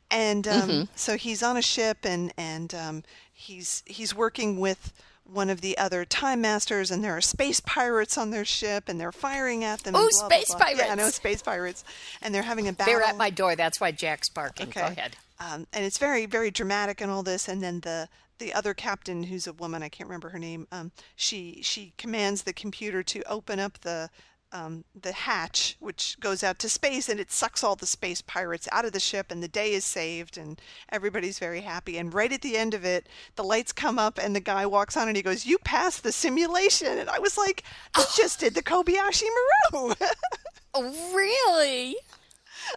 [0.09, 3.03] and um, so he's on a ship and and um,
[3.33, 4.93] he's he's working with
[5.31, 8.99] one of the other time masters and there are space pirates on their ship and
[8.99, 10.67] they're firing at them Oh, Ooh, blah, blah, space blah.
[10.85, 11.83] yeah i know space pirates
[12.21, 13.55] and they're having a battle They're at my door.
[13.55, 14.67] That's why Jack's barking.
[14.69, 14.81] Okay.
[14.81, 15.15] Go ahead.
[15.39, 17.47] um, and it's very, very dramatic and all this.
[17.47, 20.65] And then the the other captain, who's a woman, I can't remember her name.
[20.71, 24.09] Um, she she commands the computer to open up the
[24.51, 28.67] um, the hatch, which goes out to space, and it sucks all the space pirates
[28.71, 30.59] out of the ship, and the day is saved, and
[30.89, 31.97] everybody's very happy.
[31.97, 34.97] And right at the end of it, the lights come up, and the guy walks
[34.97, 37.63] on, and he goes, "You passed the simulation." And I was like,
[37.95, 39.27] "I just did the Kobayashi
[39.71, 39.93] Maru."
[40.73, 41.97] Oh, really?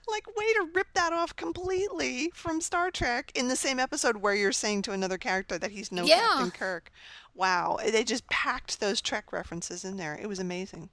[0.08, 4.34] like way to rip that off completely from Star Trek in the same episode where
[4.34, 6.16] you're saying to another character that he's no Yeah.
[6.20, 6.90] Captain Kirk.
[7.34, 10.18] Wow, they just packed those Trek references in there.
[10.20, 10.90] It was amazing.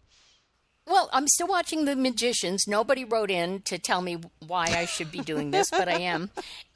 [0.87, 2.65] Well, I'm still watching The Magicians.
[2.67, 6.31] Nobody wrote in to tell me why I should be doing this, but I am.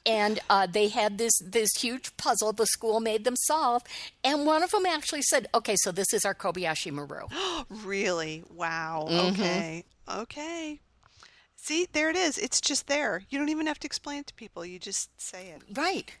[0.06, 3.82] And uh, they had this this huge puzzle the school made them solve,
[4.22, 7.26] and one of them actually said, "Okay, so this is our Kobayashi Maru."
[7.84, 8.44] Really?
[8.48, 9.08] Wow.
[9.10, 9.42] Mm-hmm.
[9.42, 9.84] Okay.
[10.08, 10.80] Okay.
[11.56, 12.38] See, there it is.
[12.38, 13.24] It's just there.
[13.28, 14.64] You don't even have to explain it to people.
[14.64, 15.76] You just say it.
[15.76, 16.12] right.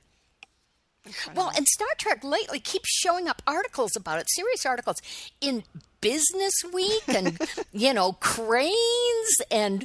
[1.36, 5.00] Well, and Star Trek lately keeps showing up articles about it, serious articles
[5.40, 5.62] in
[6.10, 7.36] Business Week and,
[7.72, 9.84] you know, Crain's and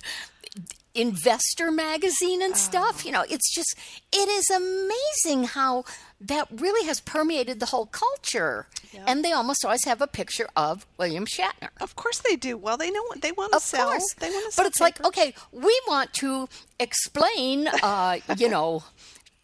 [0.93, 3.05] Investor Magazine and stuff.
[3.05, 3.75] You know, it's just,
[4.11, 5.83] it is amazing how
[6.19, 8.67] that really has permeated the whole culture.
[9.07, 11.69] And they almost always have a picture of William Shatner.
[11.79, 12.55] of course they do.
[12.57, 13.89] Well, they know what they want to Of sell.
[13.89, 14.13] course.
[14.19, 16.47] They want to sell but it's like, okay, we want to
[16.79, 18.83] explain, uh, you know,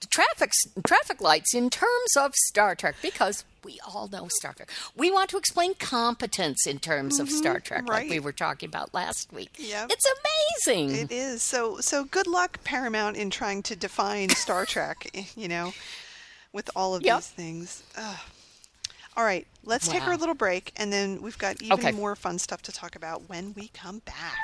[0.09, 0.51] traffic
[0.85, 4.69] traffic lights in terms of Star Trek because we all know Star Trek.
[4.95, 8.25] We want to explain competence in terms of Star Trek, like we Mm-hmm.
[8.25, 9.55] were talking about last week.
[9.57, 9.89] Yep.
[9.91, 10.05] It's
[10.67, 10.95] amazing.
[10.95, 11.41] It is.
[11.41, 15.73] So so good luck Paramount in trying to define Star Trek, you know,
[16.53, 17.17] with all of Yep.
[17.17, 17.83] these things.
[17.97, 18.17] Ugh.
[19.17, 21.91] All right, let's take our little break and then we've got even Okay.
[21.91, 24.37] more fun stuff to talk about when we come back.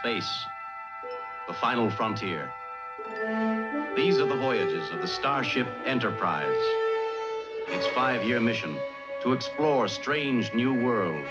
[0.00, 0.46] Space,
[1.46, 2.52] the final frontier.
[3.96, 6.62] These are the voyages of the Starship Enterprise.
[7.68, 8.76] Its five year mission
[9.22, 11.30] to explore strange new worlds,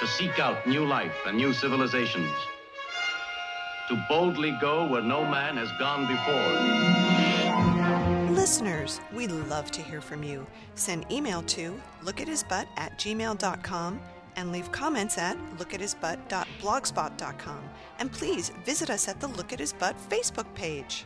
[0.00, 2.32] to seek out new life and new civilizations,
[3.88, 6.54] to boldly go where no man has gone before.
[8.34, 10.46] Listeners, we love to hear from you.
[10.74, 14.00] Send email to lookathisbutt at gmail.com
[14.38, 17.60] and leave comments at lookathisbutt.blogspot.com.
[17.98, 21.04] And please visit us at the Look at His Butt Facebook page.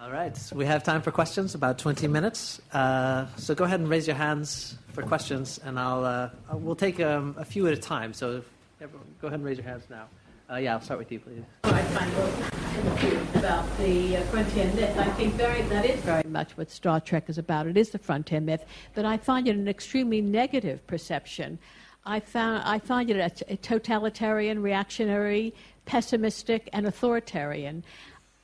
[0.00, 2.60] All right, we have time for questions, about 20 minutes.
[2.72, 7.00] Uh, so go ahead and raise your hands for questions, and I'll uh, we'll take
[7.00, 8.12] um, a few at a time.
[8.12, 8.42] So
[8.80, 10.08] everyone, go ahead and raise your hands now.
[10.50, 12.50] Uh, yeah, I'll start with you, please.
[12.74, 14.98] I find confused about the uh, frontier myth.
[14.98, 17.68] I think very that is very much what Star Trek is about.
[17.68, 21.60] It is the frontier myth, but I find it an extremely negative perception.
[22.04, 27.84] I found I find it a totalitarian, reactionary, pessimistic, and authoritarian.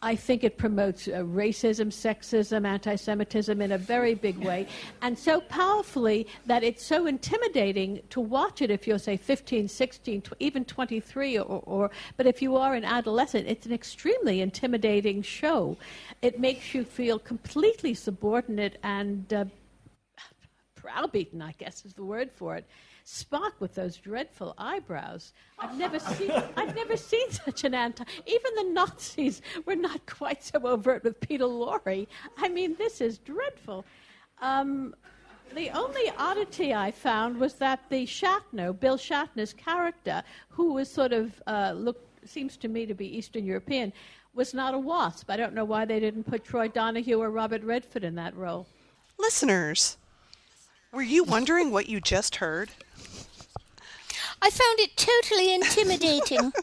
[0.02, 4.66] I think it promotes uh, racism, sexism, anti Semitism in a very big way,
[5.02, 10.22] and so powerfully that it's so intimidating to watch it if you're, say, 15, 16,
[10.22, 15.20] tw- even 23, or, or, but if you are an adolescent, it's an extremely intimidating
[15.20, 15.76] show.
[16.22, 19.44] It makes you feel completely subordinate and uh,
[20.80, 22.64] browbeaten, I guess is the word for it.
[23.10, 25.32] Spock with those dreadful eyebrows.
[25.58, 30.44] I've never seen I've never seen such an anti even the Nazis were not quite
[30.44, 32.06] so overt with Peter Lorre.
[32.38, 33.84] I mean, this is dreadful.
[34.40, 34.94] Um,
[35.54, 41.12] the only oddity I found was that the Shatner, Bill Shatner's character, who was sort
[41.12, 41.74] of uh,
[42.24, 43.92] seems to me to be Eastern European,
[44.34, 45.28] was not a wasp.
[45.28, 48.68] I don't know why they didn't put Troy Donahue or Robert Redford in that role.
[49.18, 49.98] Listeners,
[50.92, 52.70] Were you wondering what you just heard?
[54.42, 56.52] I found it totally intimidating.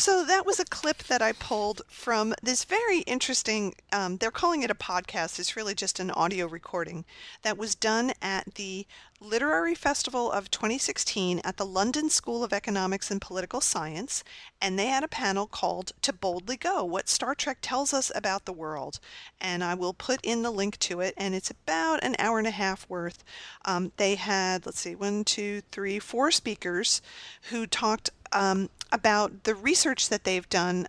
[0.00, 4.62] So that was a clip that I pulled from this very interesting, um, they're calling
[4.62, 5.38] it a podcast.
[5.38, 7.04] It's really just an audio recording
[7.42, 8.86] that was done at the
[9.20, 14.24] Literary Festival of 2016 at the London School of Economics and Political Science.
[14.62, 18.46] And they had a panel called To Boldly Go What Star Trek Tells Us About
[18.46, 19.00] the World.
[19.38, 21.12] And I will put in the link to it.
[21.18, 23.22] And it's about an hour and a half worth.
[23.66, 27.02] Um, they had, let's see, one, two, three, four speakers
[27.50, 30.86] who talked um, about the research that they've done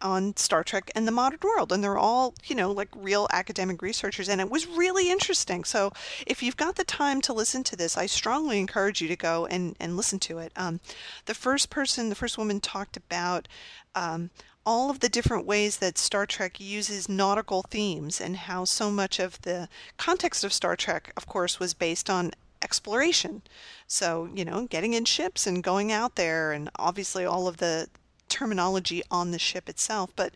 [0.00, 1.72] on Star Trek and the modern world.
[1.72, 4.28] And they're all, you know, like real academic researchers.
[4.28, 5.64] And it was really interesting.
[5.64, 5.92] So
[6.26, 9.46] if you've got the time to listen to this, I strongly encourage you to go
[9.46, 10.52] and, and listen to it.
[10.56, 10.80] Um,
[11.26, 13.48] the first person, the first woman talked about
[13.94, 14.30] um,
[14.64, 19.18] all of the different ways that Star Trek uses nautical themes and how so much
[19.18, 22.32] of the context of Star Trek, of course, was based on
[22.62, 23.42] exploration.
[23.86, 27.88] So, you know, getting in ships and going out there, and obviously all of the
[28.28, 30.10] terminology on the ship itself.
[30.16, 30.34] But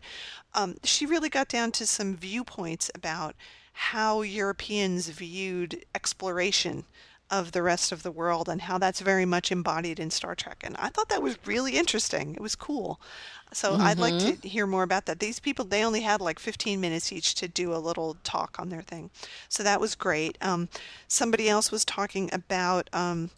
[0.53, 3.35] um, she really got down to some viewpoints about
[3.73, 6.85] how Europeans viewed exploration
[7.33, 10.61] of the rest of the world and how that's very much embodied in Star Trek.
[10.63, 12.35] And I thought that was really interesting.
[12.35, 13.01] It was cool.
[13.51, 15.19] So I'd like to hear more about that.
[15.19, 18.69] These people, they only had like 15 minutes each to do a little talk on
[18.69, 19.09] their thing.
[19.49, 20.37] So that was great.
[20.41, 20.69] Um,
[21.07, 23.31] somebody else was talking about um,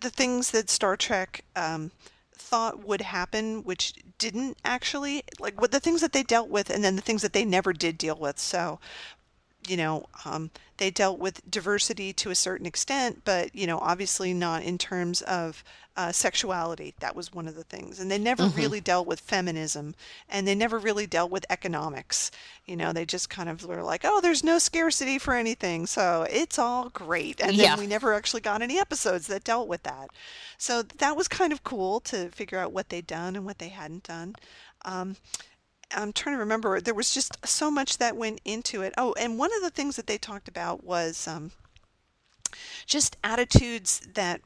[0.00, 1.92] the things that Star Trek um,
[2.34, 6.82] thought would happen, which didn't actually, like what the things that they dealt with, and
[6.82, 8.38] then the things that they never did deal with.
[8.38, 8.78] So,
[9.68, 14.32] you know, um, they dealt with diversity to a certain extent, but, you know, obviously
[14.34, 15.64] not in terms of
[15.96, 16.94] uh, sexuality.
[17.00, 17.98] That was one of the things.
[17.98, 18.48] And they never Mm-hmm.
[18.48, 19.94] really dealt with feminism
[20.28, 22.30] and they never really dealt with economics.
[22.66, 25.86] You know, they just kind of were like, oh, there's no scarcity for anything.
[25.86, 27.40] So it's all great.
[27.40, 27.76] And Yeah.
[27.76, 30.10] then we never actually got any episodes that dealt with that.
[30.58, 33.68] So that was kind of cool to figure out what they'd done and what they
[33.68, 34.34] hadn't done.
[34.84, 35.16] Um,
[35.94, 36.80] I'm trying to remember.
[36.80, 38.92] There was just so much that went into it.
[38.98, 41.52] Oh, and one of the things that they talked about was um,
[42.86, 44.40] just attitudes that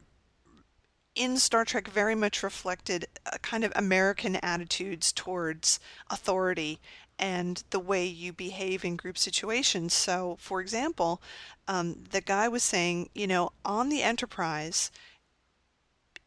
[1.15, 6.79] in Star Trek very much reflected a kind of American attitudes towards authority
[7.19, 9.93] and the way you behave in group situations.
[9.93, 11.21] So, for example,
[11.69, 14.91] um, the guy was saying, you know, on the Enterprise,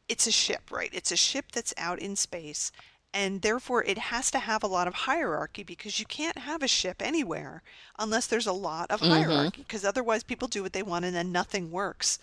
[0.08, 0.92] it's a ship, right?
[0.94, 2.72] It's a ship that's out in space,
[3.14, 6.68] and therefore it has to have a lot of hierarchy because you can't have a
[6.68, 7.62] ship anywhere
[8.00, 9.12] unless there's a lot of mm-hmm.
[9.12, 12.20] hierarchy, because otherwise people do what they want and then nothing works.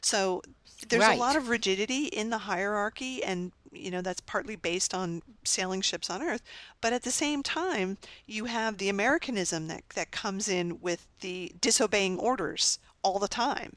[0.00, 0.42] So
[0.88, 5.22] there's a lot of rigidity in the hierarchy, and you know that's partly based on
[5.44, 6.42] sailing ships on Earth.
[6.80, 11.52] But at the same time, you have the Americanism that that comes in with the
[11.60, 13.72] disobeying orders all the time.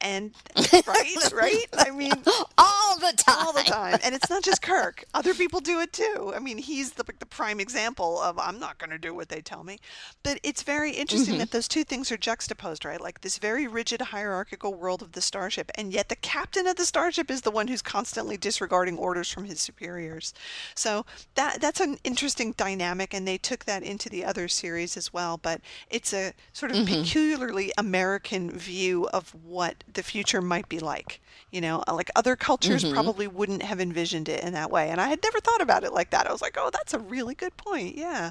[0.00, 0.32] And
[0.86, 1.66] right, right?
[1.78, 2.12] I mean,
[2.58, 3.46] All the time.
[3.46, 3.98] all the time.
[4.02, 5.04] And it's not just Kirk.
[5.12, 6.32] Other people do it too.
[6.34, 9.40] I mean, he's the, the prime example of I'm not going to do what they
[9.40, 9.78] tell me.
[10.22, 11.40] But it's very interesting mm-hmm.
[11.40, 13.00] that those two things are juxtaposed, right?
[13.00, 16.84] Like this very rigid hierarchical world of the starship, and yet the captain of the
[16.84, 20.32] starship is the one who's constantly disregarding orders from his superiors.
[20.74, 25.12] So that that's an interesting dynamic, and they took that into the other series as
[25.12, 25.36] well.
[25.36, 27.02] But it's a sort of mm-hmm.
[27.02, 31.20] peculiarly American view of what the future might be like.
[31.52, 34.90] You know, uh, like other cultures probably wouldn't have envisioned it in that way.
[34.90, 36.26] And I had never thought about it like that.
[36.26, 37.96] I was like, oh, that's a really good point.
[37.96, 38.30] Yeah.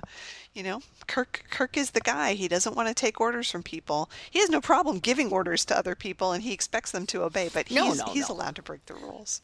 [0.53, 2.33] You know, Kirk Kirk is the guy.
[2.33, 4.09] He doesn't want to take orders from people.
[4.29, 7.49] He has no problem giving orders to other people and he expects them to obey,
[7.51, 8.35] but No, he's no, he's no.
[8.35, 9.41] allowed to break the rules.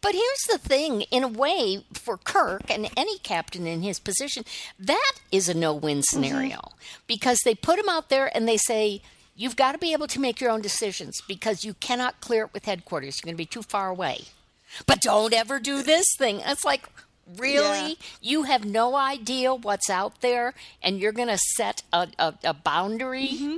[0.00, 4.44] But here's the thing in a way, for Kirk and any captain in his position,
[4.78, 6.72] that is a no win scenario
[7.06, 9.00] because they put him out there and they say,
[9.34, 12.52] You've got to be able to make your own decisions because you cannot clear it
[12.52, 13.18] with headquarters.
[13.18, 14.26] You're going to be too far away.
[14.86, 16.40] But don't ever do this thing.
[16.44, 16.88] It's like,
[17.36, 17.88] really?
[17.88, 17.94] Yeah.
[18.20, 22.54] You have no idea what's out there and you're going to set a, a, a
[22.54, 23.56] boundary mm-hmm.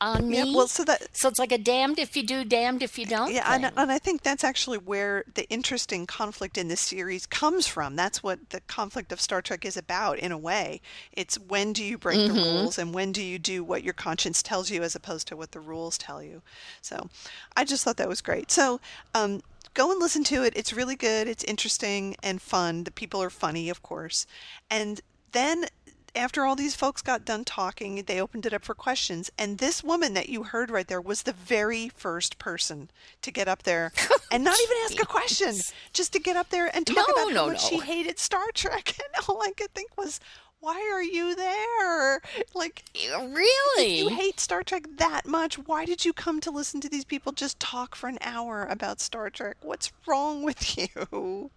[0.00, 0.38] On me?
[0.38, 3.06] Yeah, well, so that so it's like a damned if you do, damned if you
[3.06, 3.32] don't.
[3.32, 7.66] Yeah, and, and I think that's actually where the interesting conflict in this series comes
[7.66, 7.96] from.
[7.96, 10.80] That's what the conflict of Star Trek is about, in a way.
[11.12, 14.42] It's when do you break the rules and when do you do what your conscience
[14.42, 16.42] tells you as opposed to what the rules tell you.
[16.80, 17.08] So
[17.56, 18.50] I just thought that was great.
[18.50, 18.80] So,
[19.14, 19.42] um,
[19.72, 20.52] Go and listen to it.
[20.56, 21.28] It's really good.
[21.28, 22.84] It's interesting and fun.
[22.84, 24.26] The people are funny, of course.
[24.68, 25.00] And
[25.32, 25.66] then
[26.14, 29.30] after all these folks got done talking, they opened it up for questions.
[29.38, 32.90] And this woman that you heard right there was the very first person
[33.22, 35.54] to get up there oh, and not even ask a question,
[35.92, 38.46] just to get up there and talk No, about no, how much she hated Star
[38.54, 38.96] Trek.
[39.14, 40.20] And all I could think was,
[40.60, 42.20] why are you there?
[42.54, 43.98] Like, Really?
[43.98, 45.58] you hate Star Trek that much.
[45.58, 49.00] Why did you come to listen to these people just talk for an hour about
[49.00, 49.56] Star Trek?
[49.62, 51.50] What's wrong with you?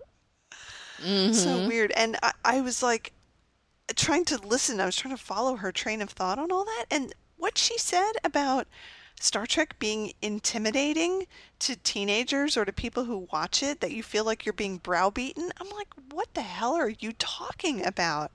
[0.99, 1.67] So mm-hmm.
[1.67, 1.91] weird.
[1.91, 3.11] And I, I was like
[3.95, 4.79] trying to listen.
[4.79, 6.85] I was trying to follow her train of thought on all that.
[6.89, 8.67] And what she said about
[9.19, 11.27] Star Trek being intimidating
[11.63, 15.51] to teenagers or to people who watch it, that you feel like you're being browbeaten.
[15.59, 18.31] I'm like, what the hell are you talking about?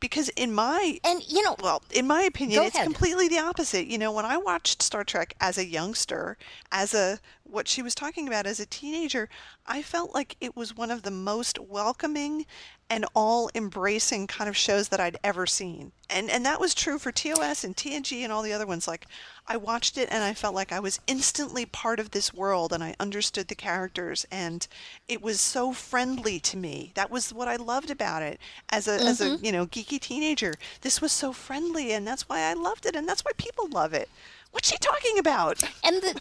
[0.00, 2.86] Because in my and you know, well, in my opinion, it's ahead.
[2.86, 3.86] completely the opposite.
[3.86, 6.36] You know, when I watched Star Trek as a youngster,
[6.72, 9.28] as a what she was talking about as a teenager,
[9.66, 12.46] I felt like it was one of the most welcoming
[12.90, 15.92] and all embracing kind of shows that I'd ever seen.
[16.08, 18.88] And and that was true for TOS and TNG and all the other ones.
[18.88, 19.06] Like
[19.46, 22.82] I watched it and I felt like I was instantly part of this world and
[22.82, 24.66] I understood the characters and
[25.08, 26.92] it was so friendly to me.
[26.94, 28.40] That was what I loved about it
[28.70, 30.54] as a as a, you know, geeky teenager.
[30.80, 33.94] This was so friendly and that's why I loved it and that's why people love
[33.94, 34.08] it.
[34.50, 35.62] What's she talking about?
[35.84, 36.20] and the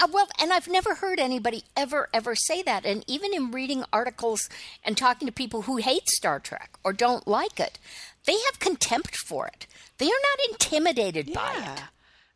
[0.00, 2.86] uh, well, and I've never heard anybody ever ever say that.
[2.86, 4.48] And even in reading articles
[4.82, 7.78] and talking to people who hate Star Trek or don't like it,
[8.24, 9.66] they have contempt for it.
[9.98, 11.60] They are not intimidated by it.
[11.60, 11.78] Yeah.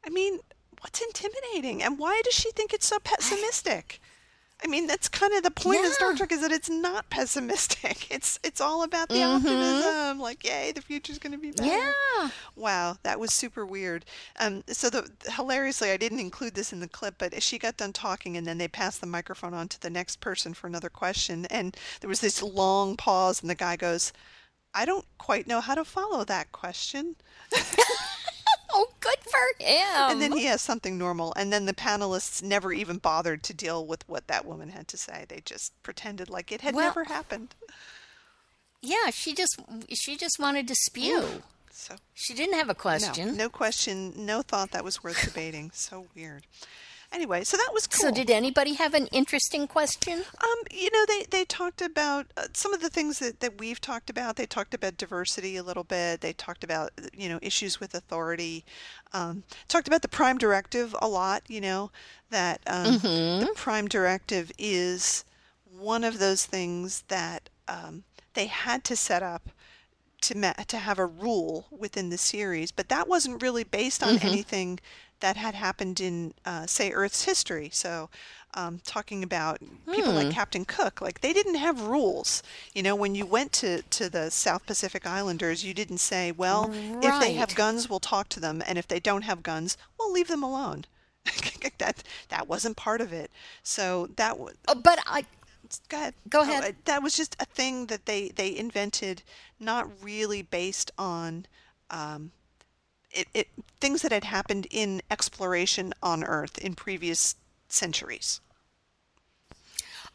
[0.07, 0.41] I mean,
[0.85, 1.82] what's intimidating?
[1.82, 4.01] And why does she think it's so pessimistic?
[4.62, 8.07] I mean, that's kind of the point of Star Trek is that it's not pessimistic.
[8.14, 9.37] It's it's all about the Mm-hmm.
[9.37, 10.20] optimism.
[10.20, 11.70] Like, yay, the future's going to be better.
[11.70, 12.28] Yeah.
[12.55, 14.05] Wow, that was super weird.
[14.39, 17.93] Um, so the hilariously, I didn't include this in the clip, but she got done
[17.93, 21.47] talking, and then they passed the microphone on to the next person for another question,
[21.47, 24.12] and there was this long pause, and the guy goes,
[24.72, 27.16] "I don't quite know how to follow that question."
[28.77, 30.11] Oh, good for him.
[30.11, 31.33] And then he has something normal.
[31.37, 34.97] And then the panelists never even bothered to deal with what that woman had to
[34.97, 35.25] say.
[35.29, 37.55] They just pretended like it had Well- never happened.
[38.83, 39.61] yeah, she just
[39.95, 41.43] she just wanted to spew.
[41.70, 43.37] So, She didn't have a no, question.
[43.37, 45.70] no question, no thought that was worth debating.
[45.75, 46.47] So weird.
[47.15, 48.01] Anyway, so that was cool.
[48.01, 50.25] So did anybody have an interesting question?
[50.43, 53.81] Um, you know, they, they talked about uh, some of the things that, that we've
[53.81, 54.35] talked about.
[54.35, 56.23] They talked about diversity a little bit.
[56.23, 58.65] They talked about, you know, issues with authority.
[59.12, 61.93] Um, talked about the Prime Directive a lot, you know,
[62.31, 65.25] that um, the Prime Directive is
[65.71, 68.03] one of those things that um,
[68.35, 69.51] they had to set up
[70.23, 74.19] to ma- to have a rule within the series, but that wasn't really based on
[74.23, 74.81] anything
[75.21, 77.71] that had happened in, uh, say, Earth's history.
[77.73, 78.11] So,
[78.55, 79.59] um, talking about
[79.93, 82.43] people like Captain Cook, like they didn't have rules.
[82.73, 86.71] You know, when you went to to the South Pacific Islanders, you didn't say, well,
[87.03, 90.12] if they have guns, we'll talk to them, and if they don't have guns, we'll
[90.12, 90.85] leave them alone.
[91.79, 93.31] that that wasn't part of it.
[93.62, 95.25] So that was Oh, but I
[95.89, 96.15] go ahead.
[96.29, 96.65] Go Oh, ahead.
[96.65, 99.23] uh, that was just a thing that they they invented,
[99.59, 101.47] not really based on
[101.91, 102.31] um,
[103.15, 103.49] it, it
[103.81, 107.37] things that had happened in exploration on Earth in previous
[107.69, 108.41] centuries.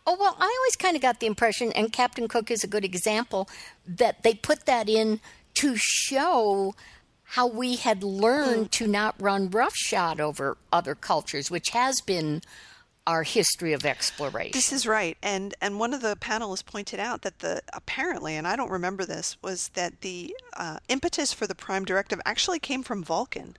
[0.06, 2.86] Oh, well, I always kind of got the impression, and Captain Cook is a good
[2.86, 3.47] example,
[3.86, 5.20] that they put that in
[5.56, 6.74] to show
[7.24, 8.70] how we had learned hmm.
[8.70, 12.41] to not run roughshod over other cultures, which has been
[13.10, 14.51] our history of exploration.
[14.53, 18.47] This is right, and and one of the panelists pointed out that the apparently, and
[18.47, 22.84] I don't remember this, was that the uh, impetus for the Prime Directive actually came
[22.84, 23.57] from Vulcan.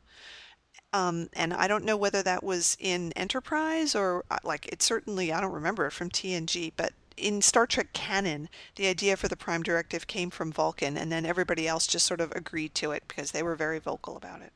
[0.92, 5.32] Um, and I don't know whether that was in Enterprise or uh, like it certainly
[5.32, 9.36] I don't remember it from TNG, but in Star Trek canon, the idea for the
[9.36, 13.02] Prime Directive came from Vulcan, and then everybody else just sort of agreed to it
[13.08, 14.52] because they were very vocal about it.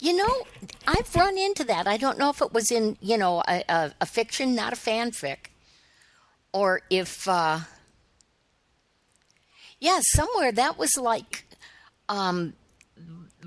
[0.00, 0.46] You know,
[0.86, 1.88] I've run into that.
[1.88, 4.76] I don't know if it was in, you know, a, a, a fiction, not a
[4.76, 5.50] fanfic,
[6.52, 7.60] or if, uh,
[9.80, 11.46] yeah, somewhere that was like,
[12.08, 12.54] um,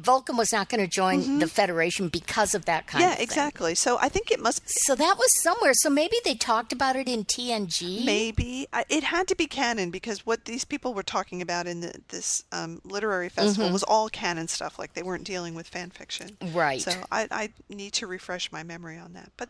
[0.02, 3.08] Vulcan was not going to join the Federation because of that kind Mm-hmm.
[3.10, 3.24] yeah, of thing.
[3.24, 3.76] exactly.
[3.76, 5.74] So I think it must So that was somewhere.
[5.74, 8.04] So maybe they talked about it in TNG.
[8.06, 11.94] Maybe it had to be canon because what these people were talking about in the,
[12.10, 14.78] this um, literary festival was all canon stuff.
[14.80, 16.82] Like they weren't dealing with fan fiction, Right.
[16.82, 19.32] So I, I need to refresh my memory on that.
[19.38, 19.50] But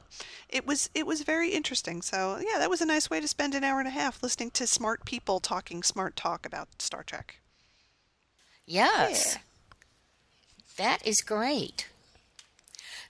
[0.50, 2.02] it was it was very interesting.
[2.02, 4.52] So yeah, that was a nice way to spend an hour and a half listening
[4.52, 7.38] to smart people talking smart talk about Star Trek.
[8.66, 9.38] Yes.
[10.82, 11.88] That is great.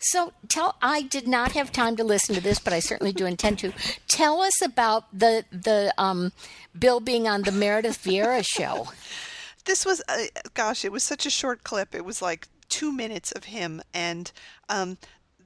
[0.01, 3.25] So tell I did not have time to listen to this, but I certainly do
[3.25, 3.71] intend to.
[4.09, 6.33] Tell us about the the um,
[6.77, 8.89] Bill being on the Meredith Vieira show.
[9.65, 13.31] this was uh, gosh it was such a short clip it was like two minutes
[13.31, 14.33] of him and
[14.67, 14.97] um,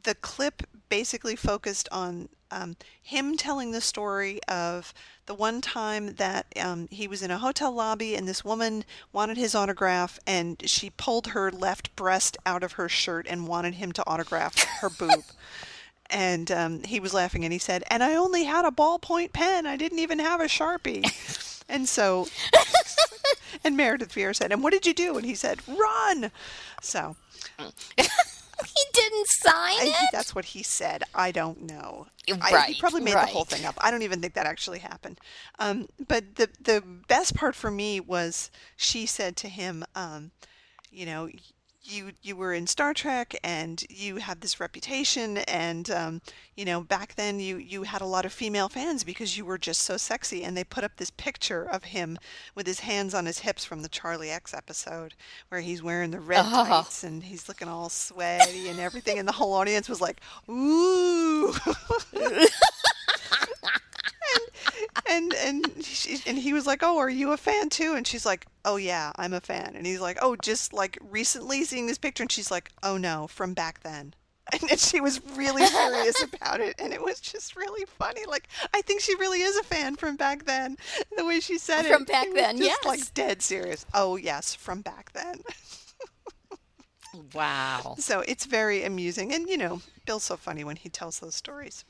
[0.02, 4.94] the clip basically focused on um, him telling the story of
[5.26, 9.38] the one time that um, he was in a hotel lobby and this woman wanted
[9.38, 13.92] his autograph and she pulled her left breast out of her shirt and wanted him
[13.92, 15.24] to autograph her boob.
[16.10, 19.66] And um, he was laughing and he said, And I only had a ballpoint pen.
[19.66, 21.64] I didn't even have a Sharpie.
[21.68, 22.28] and so,
[23.64, 25.18] and Meredith Vieira said, And what did you do?
[25.18, 26.32] And he said, Run.
[26.82, 27.16] So,
[28.64, 30.10] he didn't sign I, it.
[30.12, 31.04] that's what he said.
[31.14, 32.08] I don't know.
[32.42, 33.76] I, Right, he probably made the whole thing up.
[33.80, 35.20] I don't even think that actually happened.
[35.60, 40.32] Um, but the the best part for me was she said to him, um,
[40.92, 41.30] you know,
[41.86, 46.22] you you were in Star Trek and you had this reputation, and um,
[46.56, 49.58] you know back then you you had a lot of female fans because you were
[49.58, 52.18] just so sexy, and they put up this picture of him
[52.56, 55.14] with his hands on his hips from the Charlie X episode
[55.50, 56.66] where he's wearing the red Oh.
[56.66, 61.54] tights and he's looking all sweaty and everything, and the whole audience was like, ooh.
[65.10, 68.26] and and she, and he was like, "Oh, are you a fan too?" And she's
[68.26, 71.98] like, "Oh yeah, I'm a fan." And he's like, "Oh, just like recently seeing this
[71.98, 74.14] picture." And she's like, "Oh no, from back then."
[74.70, 78.22] And she was really serious about it, and it was just really funny.
[78.28, 80.78] Like I think she really is a fan from back then.
[81.18, 82.86] The way she said it, From back it then, just yes.
[82.86, 83.88] like dead serious.
[83.94, 85.42] Oh yes, from back then.
[87.34, 87.96] Wow.
[87.98, 91.86] So it's very amusing, and you know, Bill's so funny when he tells those stories.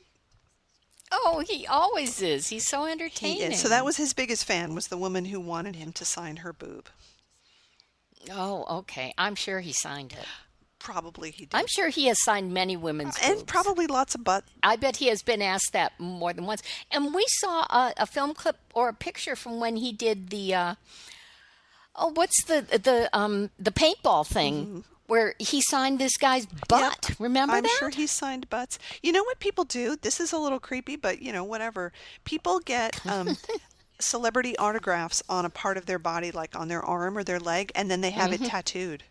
[1.12, 2.48] Oh, he always is.
[2.48, 3.36] He's so entertaining.
[3.36, 3.60] He is.
[3.60, 6.52] So that was his biggest fan was the woman who wanted him to sign her
[6.52, 6.88] boob.
[8.30, 9.14] Oh, okay.
[9.16, 10.26] I'm sure he signed it.
[10.78, 11.54] Probably he did.
[11.54, 13.44] I'm sure he has signed many women's and boobs.
[13.44, 14.44] probably lots of butt.
[14.62, 16.62] I bet he has been asked that more than once.
[16.90, 20.54] And we saw a, a film clip or a picture from when he did the
[20.54, 20.74] uh,
[21.96, 27.10] oh, what's the the um the paintball thing where he signed this guy's butt.
[27.10, 27.18] Yep.
[27.20, 27.76] Remember I'm that?
[27.78, 28.78] sure he signed butts.
[29.02, 29.96] You know what people do?
[29.96, 31.92] This is a little creepy, but you know, whatever.
[32.24, 33.36] People get um,
[34.00, 37.72] celebrity autographs on a part of their body, like on their arm or their leg,
[37.74, 38.44] and then they have Mm-hmm.
[38.44, 39.04] it tattooed,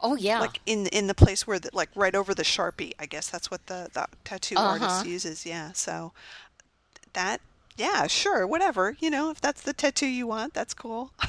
[0.00, 0.40] oh yeah.
[0.40, 2.92] like in in the place where, the, like, right over the sharpie.
[2.98, 4.68] I guess that's what the, the tattoo Uh-huh.
[4.68, 5.46] artist uses.
[5.46, 5.72] Yeah.
[5.72, 6.12] So
[7.14, 7.40] that,
[7.76, 8.96] yeah, sure, whatever.
[9.00, 11.12] You know, if that's the tattoo you want, that's cool.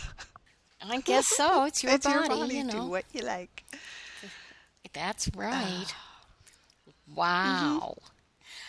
[0.91, 1.63] I guess so.
[1.67, 2.55] It's your it's body, your body.
[2.55, 3.63] you Do what you like.
[4.93, 5.93] That's right.
[7.15, 7.95] wow.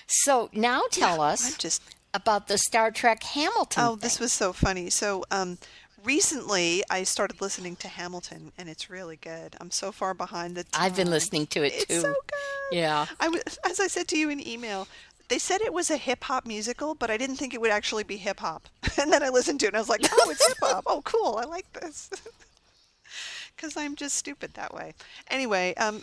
[0.06, 1.58] So now tell us Mm-hmm.
[1.58, 3.84] Just about the Star Trek Hamilton.
[3.84, 4.88] Oh, this was so funny.
[4.90, 5.58] So, um,
[6.04, 9.56] recently I started listening to Hamilton, and it's really good.
[9.60, 10.64] I'm so far behind the.
[10.72, 11.94] I've been listening to it It's too.
[11.94, 12.76] It's so good.
[12.78, 13.06] Yeah.
[13.20, 14.86] I was, as I said to you in email,
[15.28, 18.04] they said it was a hip hop musical, but I didn't think it would actually
[18.04, 18.68] be hip hop.
[19.00, 20.84] And then I listened to it, and I was like, oh, it's hip hop.
[20.86, 21.36] Oh, cool.
[21.36, 22.10] I like this.
[23.54, 24.94] Because I'm just stupid that way.
[25.28, 26.02] Anyway, um,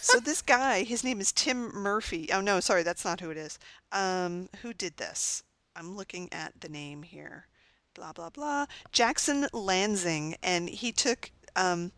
[0.00, 2.28] so this guy, his name is Tim Murphy.
[2.32, 3.56] Oh no, sorry, that's not who it is.
[3.92, 5.44] Um, who did this?
[5.76, 7.46] I'm looking at the name here.
[7.94, 8.66] Blah blah blah.
[8.90, 11.92] Jackson Lanzing, and he took um,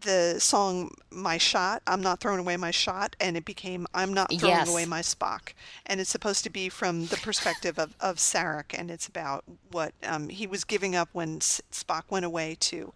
[0.00, 4.30] the song "My Shot." I'm not throwing away my shot, and it became "I'm not
[4.32, 4.68] throwing Yes.
[4.68, 5.52] away my Spock."
[5.86, 9.92] And it's supposed to be from the perspective of of Sarek, and it's about what
[10.02, 12.92] um, he was giving up when S- Spock went away to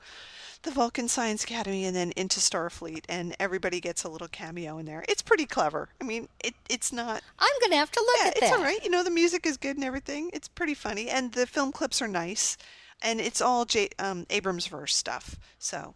[0.63, 4.87] the Vulcan Science Academy and then into Starfleet, and everybody gets a little cameo in
[4.87, 5.05] there.
[5.09, 5.89] It's pretty clever.
[6.01, 7.23] I mean, it it's not.
[7.39, 8.25] I'm going to have to look at it.
[8.25, 8.59] Yeah, at it's that.
[8.59, 8.83] all right.
[8.85, 10.31] You know, the music is good and everything.
[10.33, 12.57] It's pretty funny, and the film clips are nice,
[13.03, 15.37] and it's all J- um, Abrams verse stuff.
[15.59, 15.95] So,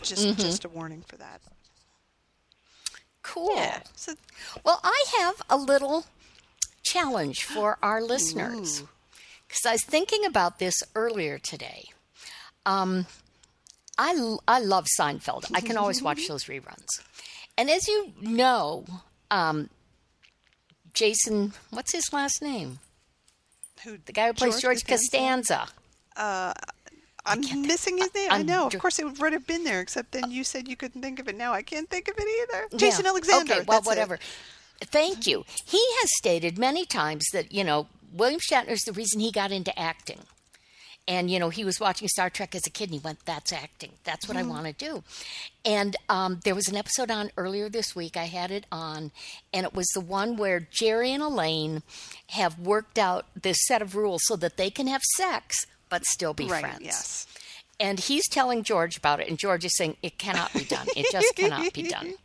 [0.00, 0.40] just Mm-hmm.
[0.40, 1.40] just a warning for that.
[3.22, 3.54] Cool.
[3.56, 3.80] Yeah.
[3.94, 4.14] So,
[4.64, 6.06] Well, I have a little
[6.82, 8.82] challenge for our listeners
[9.46, 11.84] because I was thinking about this earlier today.
[12.66, 13.06] Um,
[13.98, 15.50] I I love Seinfeld.
[15.54, 17.00] I can always watch those reruns,
[17.58, 18.84] and as you know,
[19.30, 19.68] um,
[20.94, 22.78] Jason, what's his last name?
[23.84, 25.66] who The guy who plays George, Costanza.
[27.24, 28.30] I'm missing his name.
[28.32, 28.66] I I'm know.
[28.66, 31.28] Of course, it would have been there, except then you said you couldn't think of
[31.28, 31.36] it.
[31.36, 32.66] Now I can't think of it either.
[32.72, 32.78] Yeah.
[32.78, 33.52] Jason Alexander.
[33.52, 33.90] Okay, well, that's it.
[33.90, 34.18] whatever.
[34.80, 35.44] Thank you.
[35.64, 39.52] He has stated many times that, you know, William Shatner is the reason he got
[39.52, 40.18] into acting.
[41.08, 43.52] And, you know, he was watching Star Trek as a kid and he went, that's
[43.52, 43.90] acting.
[44.04, 45.02] That's what I want to do.
[45.64, 48.16] And um, there was an episode on earlier this week.
[48.16, 49.10] I had it on.
[49.52, 51.82] And it was the one where Jerry and Elaine
[52.28, 56.32] have worked out this set of rules so that they can have sex but still
[56.32, 56.62] be Right.
[56.62, 56.80] friends.
[56.80, 57.26] Yes.
[57.78, 60.86] And he's telling George about it, and George is saying, It cannot be done.
[60.96, 62.14] It just cannot be done.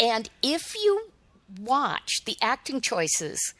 [0.00, 1.10] And if you
[1.60, 3.54] watch the acting choices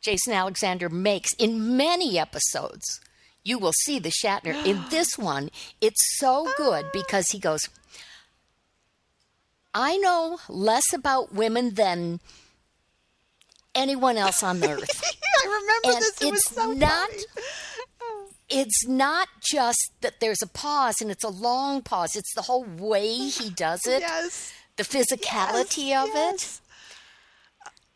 [0.00, 3.00] Jason Alexander makes in many episodes,
[3.44, 4.54] you will see the Shatner.
[4.66, 7.68] In this one, it's so good because he goes,
[9.72, 12.18] I know less about women than
[13.74, 15.02] anyone else on earth.
[15.04, 16.22] I remember And this.
[16.22, 17.22] It was it's so not- funny.
[18.48, 22.14] It's not just that there's a pause and it's a long pause.
[22.14, 24.52] It's the whole way he does it, Yes.
[24.76, 26.60] the physicality Yes, of yes.
[26.60, 26.60] it.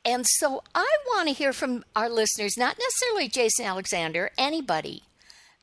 [0.04, 5.02] And so I want to hear from our listeners, not necessarily Jason Alexander, anybody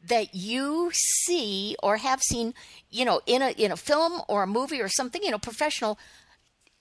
[0.07, 2.53] that you see or have seen,
[2.91, 5.97] you know, in a in a film or a movie or something, you know, professional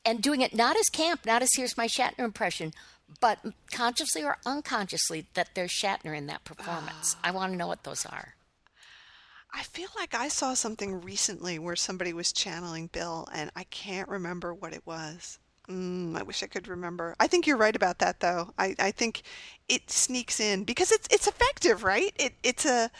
[0.05, 2.75] and doing it not as camp, not as here's my Shatner impression,
[3.21, 3.39] but
[3.73, 7.17] consciously or unconsciously that there's Shatner in that performance.
[7.23, 8.35] I want to know what those are.
[9.53, 14.09] I feel like I saw something recently where somebody was channeling Bill, and I can't
[14.09, 15.39] remember what it was.
[15.69, 17.15] Mm, I wish I could remember.
[17.19, 18.53] I think you're right about that, though.
[18.59, 19.23] I, I think
[19.69, 22.13] it sneaks in because it's it's effective, right?
[22.17, 22.91] It it's a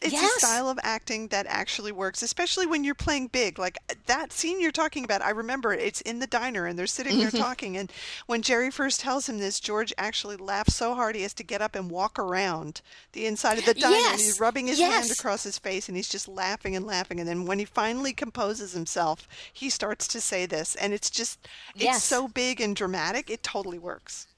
[0.00, 0.36] it's Yes.
[0.36, 3.58] a style of acting that actually works, especially when you're playing big.
[3.58, 5.80] Like uh, that scene you're talking about, I remember it.
[5.80, 7.38] It's in the diner, and they're sitting there mm-hmm.
[7.38, 7.76] talking.
[7.76, 7.90] And
[8.26, 11.60] when Jerry first tells him this, George actually laughs so hard he has to get
[11.62, 12.80] up and walk around
[13.12, 13.96] the inside of the diner.
[13.96, 14.40] And he's Yes.
[14.40, 17.18] rubbing his hand across his face, and he's just laughing and laughing.
[17.18, 21.40] And then when he finally composes himself, he starts to say this, and it's just
[21.74, 22.04] it's Yes.
[22.04, 23.30] so big and dramatic.
[23.30, 24.28] It totally works.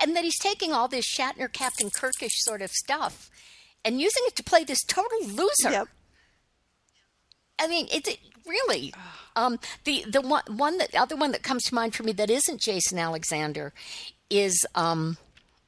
[0.00, 3.30] And that he's taking all this Shatner Captain Kirkish sort of stuff
[3.84, 5.70] and using it to play this total loser.
[5.70, 5.88] Yep.
[7.58, 8.92] I mean, it's it, really
[9.36, 12.30] um, the the one one that other one that comes to mind for me that
[12.30, 13.72] isn't Jason Alexander
[14.30, 15.16] is um,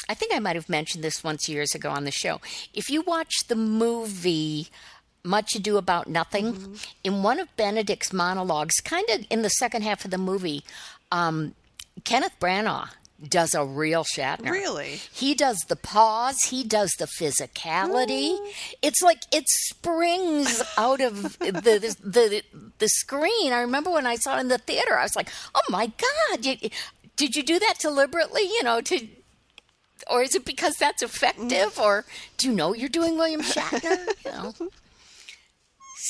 [0.08, 2.40] I think I might have mentioned this once years ago on the show.
[2.74, 4.68] If you watch the movie
[5.22, 10.04] Much Ado About Nothing, in one of Benedict's monologues, kind of in the second half
[10.04, 10.64] of the movie,
[11.12, 11.54] um,
[12.04, 12.90] Kenneth Branagh
[13.28, 14.50] does a real Shatner.
[14.50, 15.00] Really?
[15.12, 18.38] He does the pause, he does the physicality.
[18.38, 18.52] Mm.
[18.82, 21.52] It's like it springs out of the,
[22.02, 22.42] the
[22.78, 23.52] the screen.
[23.52, 25.92] I remember when I saw it in the theater, I was like, "Oh my
[26.30, 26.56] god, you,
[27.16, 29.06] did you do that deliberately, you know, to
[30.10, 31.82] or is it because that's effective mm.
[31.82, 32.04] or
[32.38, 34.54] do you know you're doing William Shatner, you know?"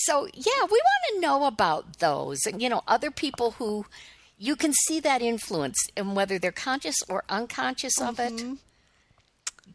[0.05, 3.85] So, yeah, we want to know about those and you know, other people who
[4.41, 8.33] you can see that influence and whether they're conscious or unconscious of it.
[8.33, 8.55] Mm-hmm.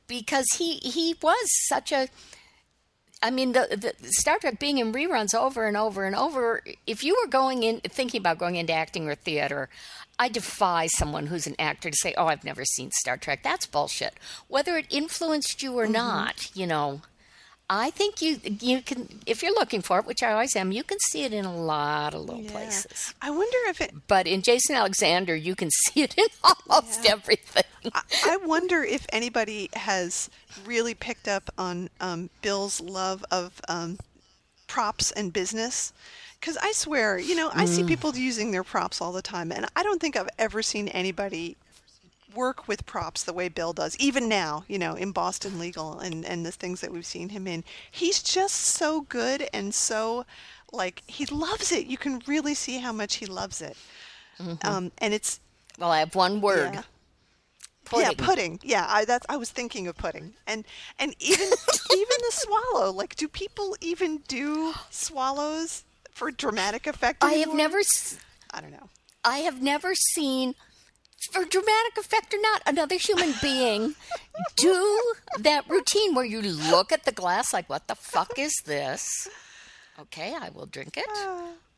[0.08, 2.10] Because he he was such a
[3.24, 7.04] I mean the, the Star Trek being in reruns over and over and over if
[7.04, 9.70] you were going in thinking about going into acting or theater
[10.20, 13.42] I defy someone who's an actor to say oh I've never seen Star Trek.
[13.44, 14.16] That's bullshit.
[14.48, 15.94] Whether it influenced you or mm-hmm.
[15.94, 17.02] not you know
[17.70, 20.84] I think you you can if you're looking for it which I always am you
[20.84, 22.52] can see it in a lot of little Yeah.
[22.52, 23.92] places I wonder if it.
[24.08, 27.64] but in Jason Alexander you can see it in almost everything
[27.94, 30.30] I, I wonder if anybody has
[30.66, 33.98] really picked up on um, Bill's love of um,
[34.68, 35.94] props and business.
[36.40, 39.66] Because I swear, you know, I see people using their props all the time, and
[39.76, 41.58] I don't think I've ever seen anybody
[42.36, 46.26] work with props the way Bill does, even now, you know, in Boston Legal and,
[46.26, 47.64] and the things that we've seen him in.
[47.90, 50.26] He's just so good and so,
[50.72, 51.88] like, he loves it.
[51.88, 53.78] You can really see how much he loves it.
[54.64, 55.40] Um, and it's,
[55.80, 56.82] well I have one word yeah.
[57.86, 58.06] pudding.
[58.18, 58.60] Yeah, pudding.
[58.64, 60.34] Yeah, I that's I was thinking of pudding.
[60.48, 60.66] And
[61.00, 61.48] and even
[61.92, 62.92] even the swallow.
[62.92, 67.80] Like do people even do swallows for dramatic effect I have never
[68.52, 68.90] I don't know.
[69.24, 70.56] I have never seen
[71.32, 73.96] for dramatic effect or not another human being
[74.56, 79.28] do that routine where you look at the glass like what the fuck is this?
[80.00, 81.06] Okay, I will drink it.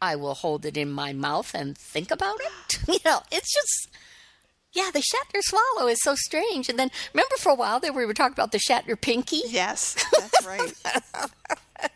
[0.02, 2.80] I will hold it in my mouth and think about it.
[2.88, 3.90] You know, it's just
[4.74, 6.70] yeah, the Shatner swallow is so strange.
[6.70, 9.42] And then remember for a while there we were talking about the Shatner pinky?
[9.48, 10.74] Yes, that's right.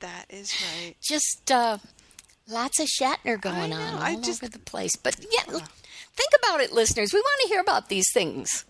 [0.00, 0.96] that is right.
[1.02, 1.78] just uh,
[2.48, 4.96] lots of Shatner going know, on all I just- over the place.
[4.96, 5.60] But yeah,
[6.16, 7.12] think about it, listeners.
[7.12, 8.64] We want to hear about these things.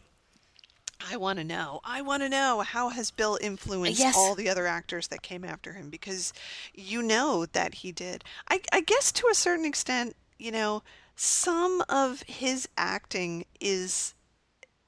[1.11, 1.81] I want to know.
[1.85, 4.17] I want to know how has Bill influenced Yes.
[4.17, 6.33] all the other actors that came after him because
[6.73, 8.25] you know that he did.
[8.49, 10.83] I, I guess to a certain extent, you know,
[11.15, 14.15] some of his acting is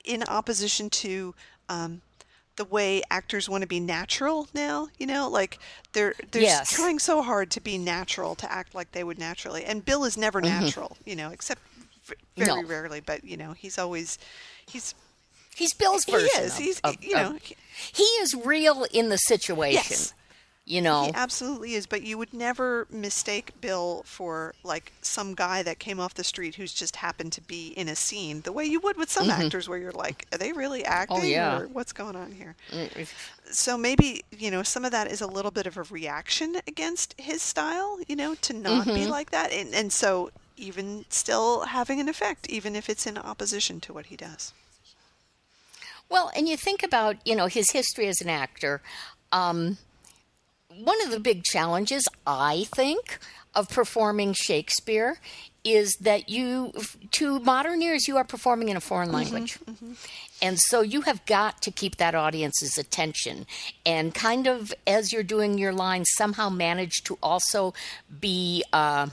[0.04, 1.34] in opposition to
[1.68, 2.00] um,
[2.56, 4.88] the way actors want to be natural now.
[4.98, 5.58] You know, like
[5.92, 6.70] they're they're Yes.
[6.72, 10.16] trying so hard to be natural to act like they would naturally, and Bill is
[10.16, 10.96] never natural.
[11.04, 11.60] You know, except
[12.06, 12.62] very Mm-hmm.
[12.62, 12.68] No.
[12.68, 13.00] rarely.
[13.00, 14.18] But you know, he's always
[14.66, 14.94] he's
[15.54, 16.28] He's Bill's version.
[16.34, 16.52] He is.
[16.52, 19.82] of- He's- of- you know, of- he- is real in the situation.
[19.88, 20.12] Yes.
[20.68, 25.62] You know, He absolutely is, but you would never mistake Bill for like some guy
[25.62, 28.64] that came off the street who's just happened to be in a scene, the way
[28.64, 31.24] you would with some actors, where you're like, are they really acting, Mm-hmm.
[31.26, 31.58] Oh, yeah.
[31.60, 32.56] or what's going on here?
[32.72, 33.08] Mm,
[33.52, 37.14] So maybe you know some of that is a little bit of a reaction against
[37.16, 38.94] his style, you know, to not Mm-hmm.
[38.94, 43.18] be like that, and and so even still having an effect, even if it's in
[43.18, 44.52] opposition to what he does.
[46.08, 48.80] Well, and you think about, you know, his history as an actor.
[49.32, 49.78] Um,
[50.68, 53.18] one of the big challenges, I think,
[53.54, 55.18] of performing Shakespeare
[55.64, 56.72] is that you,
[57.10, 59.58] to modern ears, you are performing in a foreign language.
[60.40, 63.46] And so you have got to keep that audience's attention
[63.84, 67.74] and kind of, as you're doing your lines, somehow manage to also
[68.20, 69.08] be uh,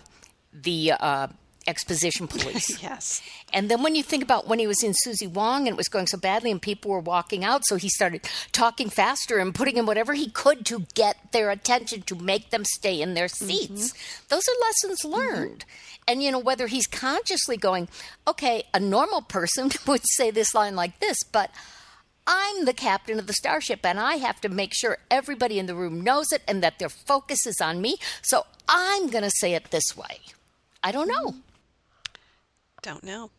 [0.54, 1.28] the uh,
[1.68, 2.82] exposition police.
[2.84, 3.22] Yes.
[3.54, 5.88] And then when you think about when he was in Suzie Wong and it was
[5.88, 9.78] going so badly and people were walking out, so he started talking faster and putting
[9.78, 13.94] in whatever he could to get their attention to make them stay in their seats.
[14.30, 15.66] Those are lessons learned.
[16.08, 17.88] And you know, whether he's consciously going,
[18.28, 21.52] okay, a normal person would say this line like this, but
[22.28, 25.76] I'm the captain of the starship and I have to make sure everybody in the
[25.76, 27.98] room knows it and that their focus is on me.
[28.22, 30.20] So I'm going to say it this way.
[30.84, 31.36] I don't know.
[32.82, 33.32] Don't know.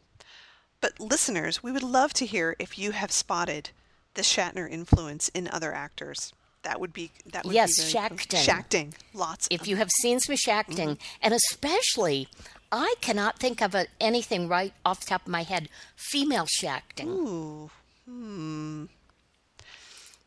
[0.80, 3.70] But listeners, we would love to hear if you have spotted
[4.14, 6.32] the Shatner influence in other actors.
[6.62, 7.90] That would be that would Yes, be.
[7.90, 8.40] Shacting.
[8.40, 8.94] Shacting.
[9.12, 12.28] Lots if you have seen some acting, and especially,
[12.72, 15.68] I cannot think of a, anything right off the top of my head.
[15.94, 17.08] Female shacting.
[17.08, 17.70] Ooh.
[18.06, 18.84] Hmm.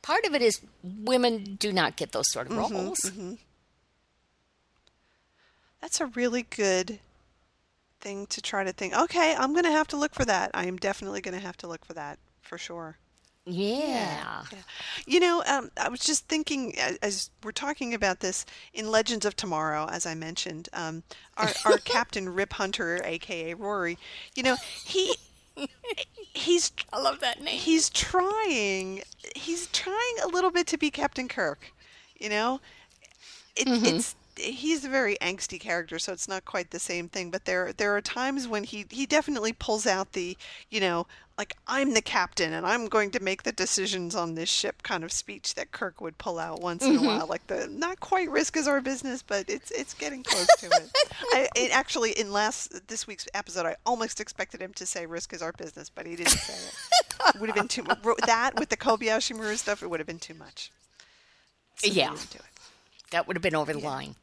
[0.04, 3.12] Part of it is women do not get those sort of Mm-hmm, roles.
[5.82, 7.00] That's a really good
[8.08, 8.98] thing to try to think.
[8.98, 10.52] Okay, I'm going to have to look for that.
[10.54, 12.98] I am definitely going to have to look for that for sure.
[13.46, 14.44] Yeah.
[14.52, 14.58] Yeah.
[15.06, 19.26] You know, um, I was just thinking a- as we're talking about this in Legends
[19.26, 21.04] of Tomorrow, as I mentioned, um,
[21.38, 23.98] our, our Captain Rip Hunter, aka Rory,
[24.36, 24.56] you know,
[24.86, 25.16] he
[26.34, 27.58] he's I love that name.
[27.60, 29.02] he's trying
[29.36, 31.72] he's trying a little bit to be Captain Kirk,
[32.20, 32.60] you know.
[33.56, 37.32] It, It's he's a very angsty character, so it's not quite the same thing.
[37.32, 40.38] But there there are times when he he definitely pulls out the
[40.70, 41.08] you know
[41.38, 45.04] like I'm the captain and I'm going to make the decisions on this ship kind
[45.04, 47.06] of speech that Kirk would pull out once in a mm-hmm.
[47.06, 50.66] while, like the not quite risk is our business, but it's it's getting close to
[50.66, 50.92] it.
[51.34, 55.34] I it actually in last this week's episode, I almost expected him to say risk
[55.34, 57.36] is our business, but he didn't say it.
[57.36, 57.84] It would have been too
[58.26, 59.84] that with the Kobayashi Maru stuff.
[59.84, 60.72] It would have been too much.
[61.78, 62.10] So Yeah.
[62.10, 62.46] didn't do it.
[63.12, 64.16] That would have been over the line.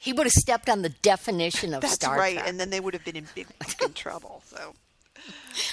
[0.00, 2.48] He would have stepped on the definition of That's Star right, Trek.
[2.48, 4.42] and then they would have been in big fucking trouble.
[4.46, 4.74] So,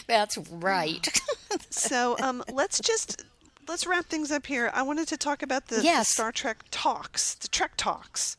[0.05, 1.07] That's right.
[1.69, 3.23] so um, let's just
[3.69, 4.69] let's wrap things up here.
[4.73, 8.35] I wanted to talk about the, the Star Trek talks, the Trek talks.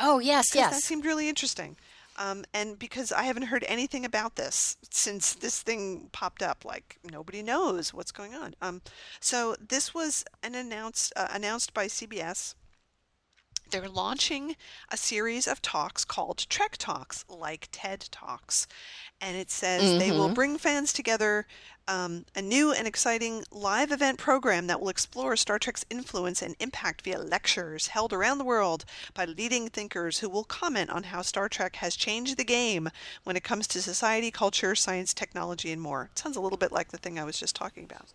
[0.00, 0.72] oh, yes, yes.
[0.72, 1.76] That seemed really interesting.
[2.18, 6.98] Um, and because I haven't heard anything about this since this thing popped up, like
[7.10, 8.54] nobody knows what's going on.
[8.62, 8.80] Um,
[9.20, 12.54] so this was an announced uh, announced by CBS.
[13.72, 14.56] They're launching
[14.90, 18.66] a series of talks called Trek Talks, like TED Talks.
[19.18, 21.46] And it says they will bring fans together
[21.88, 26.54] um, a new and exciting live event program that will explore Star Trek's influence and
[26.60, 31.22] impact via lectures held around the world by leading thinkers who will comment on how
[31.22, 32.90] Star Trek has changed the game
[33.24, 36.10] when it comes to society, culture, science, technology, and more.
[36.12, 38.06] It sounds a little bit like the thing I was just talking about.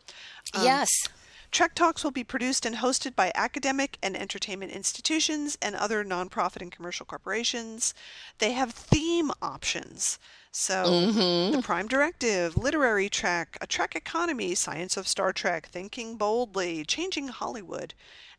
[0.61, 1.09] yes.
[1.51, 6.61] Trek Talks will be produced and hosted by academic and entertainment institutions and other nonprofit
[6.61, 7.93] and commercial corporations.
[8.39, 10.19] They have theme options.
[10.51, 11.55] So, mm-hmm.
[11.55, 17.27] the Prime Directive, Literary Trek, A Trek Economy, Science of Star Trek, Thinking Boldly, Changing
[17.27, 17.93] Hollywood.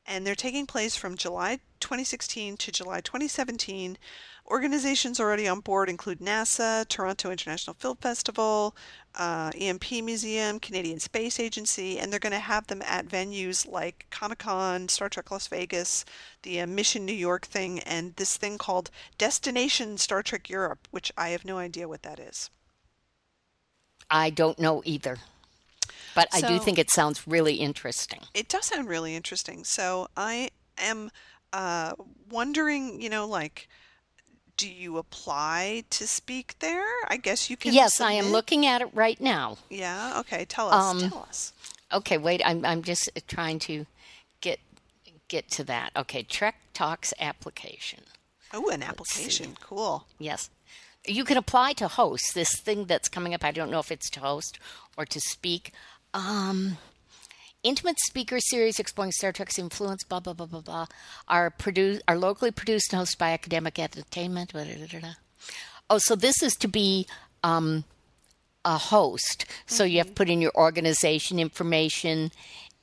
[0.04, 3.98] And they're taking place from July 2016 to July 2017.
[4.50, 8.74] Organizations already on board include NASA, Toronto International Film Festival,
[9.14, 14.06] uh, EMP Museum, Canadian Space Agency, and they're going to have them at venues like
[14.10, 16.06] Comic Con, Star Trek Las Vegas,
[16.42, 21.12] the uh, Mission New York thing, and this thing called Destination Star Trek Europe, which
[21.18, 22.48] I have no idea what that is.
[24.10, 25.18] I don't know either.
[26.14, 28.20] But I do think it sounds really interesting.
[28.34, 29.62] It does sound really interesting.
[29.64, 31.10] So I am
[31.52, 31.92] uh,
[32.30, 33.68] wondering, you know, like,
[34.58, 36.84] do you apply to speak there?
[37.08, 37.72] I guess you can.
[37.72, 39.56] Yes, I am looking at it right now.
[39.70, 40.18] Yeah.
[40.20, 40.44] Okay.
[40.44, 40.84] Tell us.
[41.02, 41.52] Um, tell us.
[41.90, 42.42] Okay, wait.
[42.44, 43.86] I'm I'm just trying to
[44.42, 44.58] get
[45.28, 45.92] get to that.
[45.96, 48.00] Okay, Trek Talks application.
[48.52, 49.56] Oh, an application.
[49.60, 50.04] Cool.
[50.18, 50.50] Yes.
[51.06, 53.44] You can apply to host this thing that's coming up.
[53.44, 54.58] I don't know if it's to host
[54.96, 55.72] or to speak.
[56.12, 56.78] Um,
[57.62, 60.86] intimate speaker series exploring Star Trek's influence, blah, blah, blah, blah, blah,
[61.26, 64.52] are, produced, are locally produced and hosted by academic entertainment.
[64.52, 65.14] blah, blah, blah.
[65.90, 67.06] Oh, so this is to be
[67.42, 67.84] um,
[68.64, 69.46] a host.
[69.66, 72.30] So you have to put in your organization information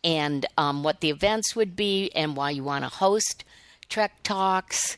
[0.04, 3.44] and um, what the events would be and why you want to host
[3.90, 4.98] Trek Talks.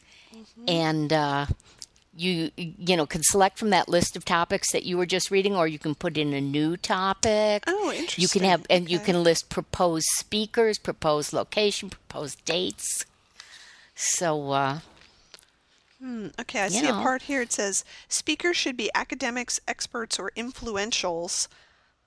[0.68, 1.48] And uh,
[2.18, 5.56] you you know can select from that list of topics that you were just reading,
[5.56, 7.64] or you can put in a new topic.
[7.68, 13.06] Oh, interesting You can have and you can list proposed speakers, proposed location, proposed dates.
[13.96, 14.80] So uh,
[16.40, 17.42] Okay, I see a part here.
[17.42, 21.48] It says speakers should be academics, experts, or influentials.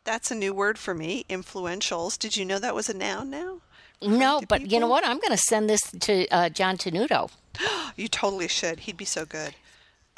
[0.04, 2.18] That's a new word for me, influentials.
[2.18, 3.60] Did you know that was a noun now?
[4.00, 5.04] no, but you know what?
[5.04, 7.30] I'm going to send this to uh, John Tenuto.
[7.96, 8.80] You totally should.
[8.80, 9.54] He'd be so good.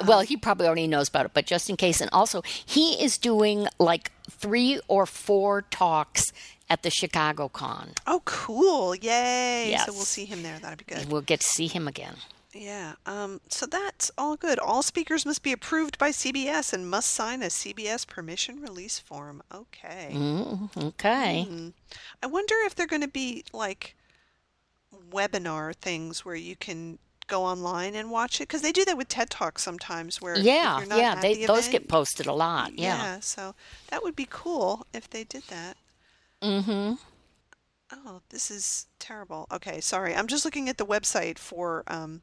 [0.05, 2.01] Well, he probably already knows about it, but just in case.
[2.01, 6.33] And also, he is doing like three or four talks
[6.69, 7.91] at the Chicago Con.
[8.07, 8.95] Oh, cool.
[8.95, 9.69] Yay.
[9.69, 9.85] Yes.
[9.85, 10.59] So we'll see him there.
[10.59, 11.11] That'd be good.
[11.11, 12.15] We'll get to see him again.
[12.53, 12.93] Yeah.
[13.05, 14.59] Um, so that's all good.
[14.59, 19.41] All speakers must be approved by CBS and must sign a CBS permission release form.
[19.53, 20.11] Okay.
[20.13, 21.73] Mm, okay.
[22.21, 23.95] I wonder if they're going to be like
[25.11, 29.07] webinar things where you can go online and watch it because they do that with
[29.07, 31.15] TED Talks sometimes where Yeah, you're not yeah.
[31.15, 32.77] They the those event- get posted a lot.
[32.77, 32.97] Yeah.
[32.97, 33.19] yeah.
[33.19, 33.55] So
[33.89, 35.77] that would be cool if they did that.
[36.41, 36.93] Mm-hmm.
[38.05, 39.47] Oh, this is terrible.
[39.51, 40.15] Okay, sorry.
[40.15, 42.21] I'm just looking at the website for um,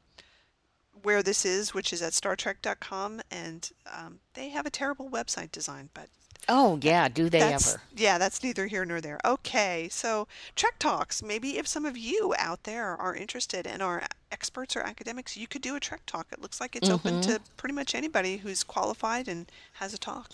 [1.01, 5.89] where this is, which is at StarTrek.com, and um, they have a terrible website design,
[5.93, 6.07] but
[6.49, 7.07] Oh yeah.
[7.07, 7.81] Do they that's ever?
[7.95, 9.19] yeah, that's neither here nor there.
[9.23, 11.21] Okay, so Trek Talks.
[11.21, 15.47] Maybe if some of you out there are interested and are experts or academics, you
[15.47, 16.27] could do a Trek Talk.
[16.31, 17.31] It looks like it's open Mm-hmm.
[17.33, 20.31] to pretty much anybody who's qualified and has a talk.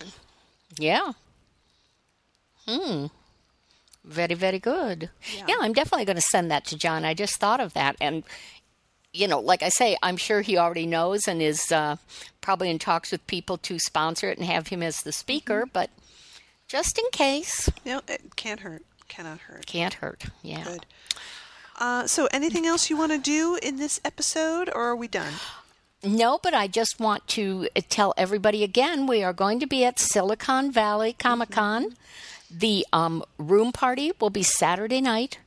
[0.78, 1.12] Yeah.
[2.66, 3.06] Hmm.
[4.04, 5.10] Very, very good.
[5.36, 5.44] Yeah.
[5.48, 7.04] Yeah, I'm definitely going to send that to John.
[7.04, 7.96] I just thought of that.
[8.00, 8.24] And,
[9.12, 11.96] you know, like I say, I'm sure he already knows and is uh,
[12.40, 15.62] probably in talks with people to sponsor it and have him as the speaker.
[15.62, 15.70] Mm-hmm.
[15.72, 15.90] But
[16.68, 18.82] just in case, No, it can't hurt.
[19.08, 19.66] Cannot hurt.
[19.66, 20.24] can't hurt.
[20.42, 20.64] Yeah.
[20.64, 20.86] Good.
[21.78, 25.32] Uh, so, anything else you want to do in this episode, or are we done?
[26.04, 29.84] No, but I just want to uh, tell everybody again we are going to be
[29.84, 31.94] at Silicon Valley Comic Con.
[32.50, 35.38] The um, room party will be Saturday night.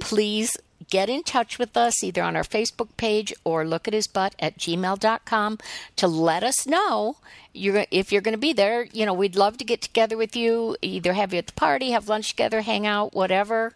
[0.00, 0.56] Please
[0.90, 4.34] get in touch with us either on our Facebook page or look at his butt
[4.38, 5.58] at gmail.com
[5.96, 7.16] to let us know
[7.52, 8.84] you're, if you're going to be there.
[8.92, 11.90] You know, we'd love to get together with you, either have you at the party,
[11.90, 13.74] have lunch together, hang out, whatever.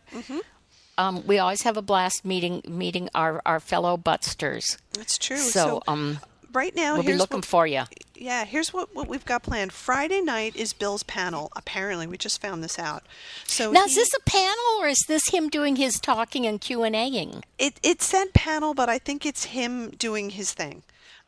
[0.99, 4.77] Um, we always have a blast meeting meeting our, our fellow buttsters.
[4.93, 5.39] That's true.
[5.39, 6.21] So, um,
[6.53, 7.83] right now, We'll be looking what, for you.
[8.15, 9.73] yeah, here's what, what we've got planned.
[9.73, 11.51] Friday night is Bill's panel.
[11.57, 13.05] Apparently, we just found this out.
[13.45, 16.61] So Now, he- is this a panel or is this him doing his talking and
[16.61, 17.43] Q and Aing?
[17.59, 20.83] It it said panel, but I think it's him doing his thing.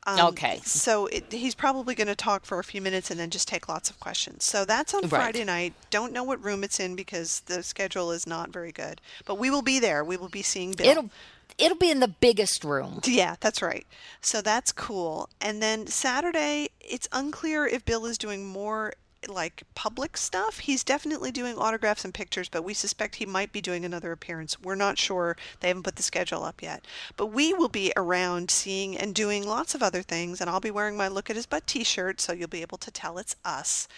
[0.06, 0.60] Um, Okay.
[0.64, 3.70] So it, he's probably going to talk for a few minutes and then just take
[3.70, 4.44] lots of questions.
[4.44, 5.08] So that's on Right.
[5.10, 5.72] Friday night.
[5.88, 9.00] Don't know what room it's in because the schedule is not very good.
[9.24, 10.04] But we will be there.
[10.04, 10.86] We will be seeing Bill.
[10.86, 11.10] It'll
[11.58, 13.00] it'll be in the biggest room.
[13.04, 13.86] Yeah, that's right.
[14.20, 15.28] So that's cool.
[15.40, 18.94] And then Saturday, it's unclear if Bill is doing more
[19.28, 20.58] like public stuff.
[20.58, 24.60] He's definitely doing autographs and pictures, but we suspect he might be doing another appearance.
[24.60, 25.36] We're not sure.
[25.60, 26.84] They haven't put the schedule up yet.
[27.16, 30.70] But we will be around seeing and doing lots of other things, and I'll be
[30.70, 33.36] wearing my Look at His Butt t shirt, so you'll be able to tell it's
[33.44, 33.88] us.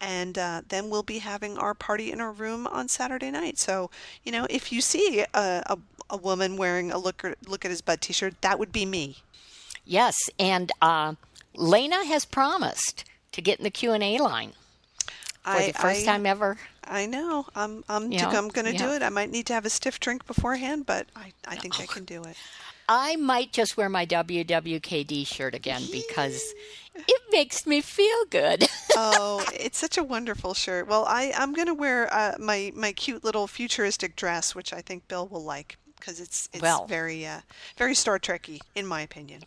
[0.00, 3.56] And uh, then we'll be having our party in our room on Saturday night.
[3.58, 3.88] So,
[4.24, 5.78] you know, if you see a, a,
[6.12, 9.16] a woman wearing a Look, look at His Butt t shirt, that would be me.
[9.84, 11.14] Yes, and uh,
[11.56, 14.52] Lena has promised to get in the Q and A line
[15.42, 16.58] for the first time ever.
[16.84, 17.46] I know.
[17.54, 19.02] I'm I'm Yeah, I'm going to do it.
[19.02, 22.04] I might need to have a stiff drink beforehand, but I, I think I can
[22.04, 22.36] do it.
[22.88, 26.52] I might just wear my WWKD shirt again because
[26.94, 28.68] it makes me feel good.
[28.96, 30.88] oh, it's such a wonderful shirt.
[30.88, 34.80] Well, I I'm going to wear uh, my my cute little futuristic dress, which I
[34.80, 36.86] think Bill will like because it's it's Well.
[36.86, 37.40] very uh,
[37.78, 39.42] very Star Trekky in my opinion.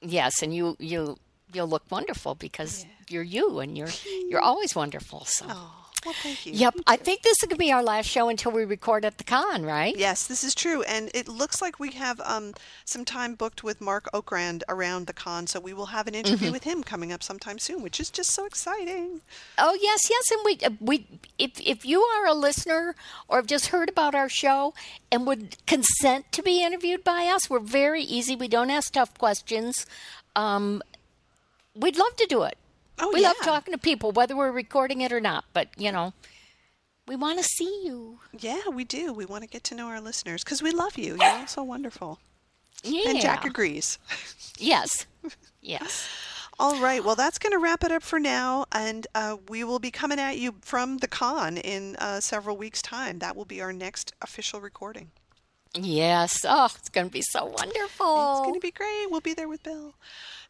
[0.00, 1.18] yes, and you you
[1.52, 3.92] you'll look wonderful because you're you and you're
[4.30, 5.24] you're always wonderful.
[5.26, 5.44] So.
[5.48, 6.52] Oh, well, thank you.
[6.54, 9.18] Yep, I think this is going to be our last show until we record at
[9.18, 9.96] the con, right?
[9.96, 13.80] Yes, this is true, and it looks like we have um, some time booked with
[13.80, 16.52] Marc Okrand around the con, so we will have an interview Mm-hmm.
[16.52, 19.20] with him coming up sometime soon, which is just so exciting.
[19.58, 21.06] Oh yes, yes, and we uh, we
[21.38, 22.94] if if you are a listener
[23.28, 24.72] or have just heard about our show
[25.12, 28.34] and would consent to be interviewed by us, we're very easy.
[28.36, 29.86] We don't ask tough questions.
[30.34, 30.82] Um,
[31.74, 32.56] we'd love to do it.
[33.00, 35.44] Oh, we love talking to people, whether we're recording it or not.
[35.52, 36.12] But you know,
[37.06, 38.20] we want to see you.
[38.38, 39.12] Yeah, we do.
[39.12, 41.16] We want to get to know our listeners because we love you.
[41.20, 42.18] You're all so wonderful.
[42.82, 43.10] Yeah.
[43.10, 43.98] And Jack agrees.
[44.62, 45.06] Yes.
[45.62, 46.06] Yes.
[46.58, 47.02] All right.
[47.02, 48.66] Well, that's going to wrap it up for now.
[48.72, 52.82] And uh, we will be coming at you from the con in uh, several weeks'
[52.82, 53.20] time.
[53.20, 55.12] That will be our next official recording.
[55.74, 56.44] Yes.
[56.46, 58.32] Oh, it's going to be so wonderful.
[58.32, 59.06] It's going to be great.
[59.10, 59.94] We'll be there with Bill.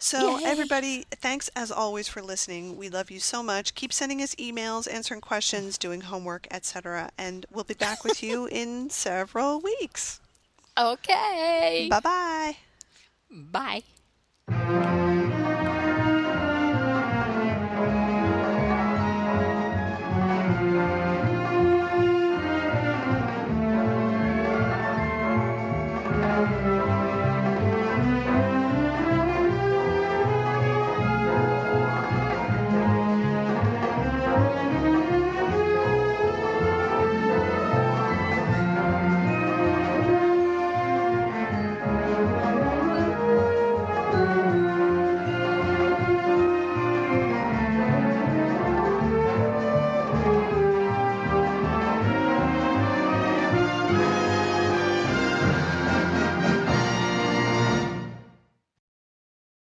[0.03, 0.45] So, Yay.
[0.47, 2.79] everybody, thanks as always for listening.
[2.79, 3.75] We love you so much.
[3.75, 7.11] Keep sending us emails, answering questions, doing homework, etc.
[7.19, 10.21] And we'll be back with you in several weeks.
[10.79, 11.89] Okay.
[11.91, 12.57] Bye
[13.31, 13.83] bye.
[14.49, 14.97] Bye.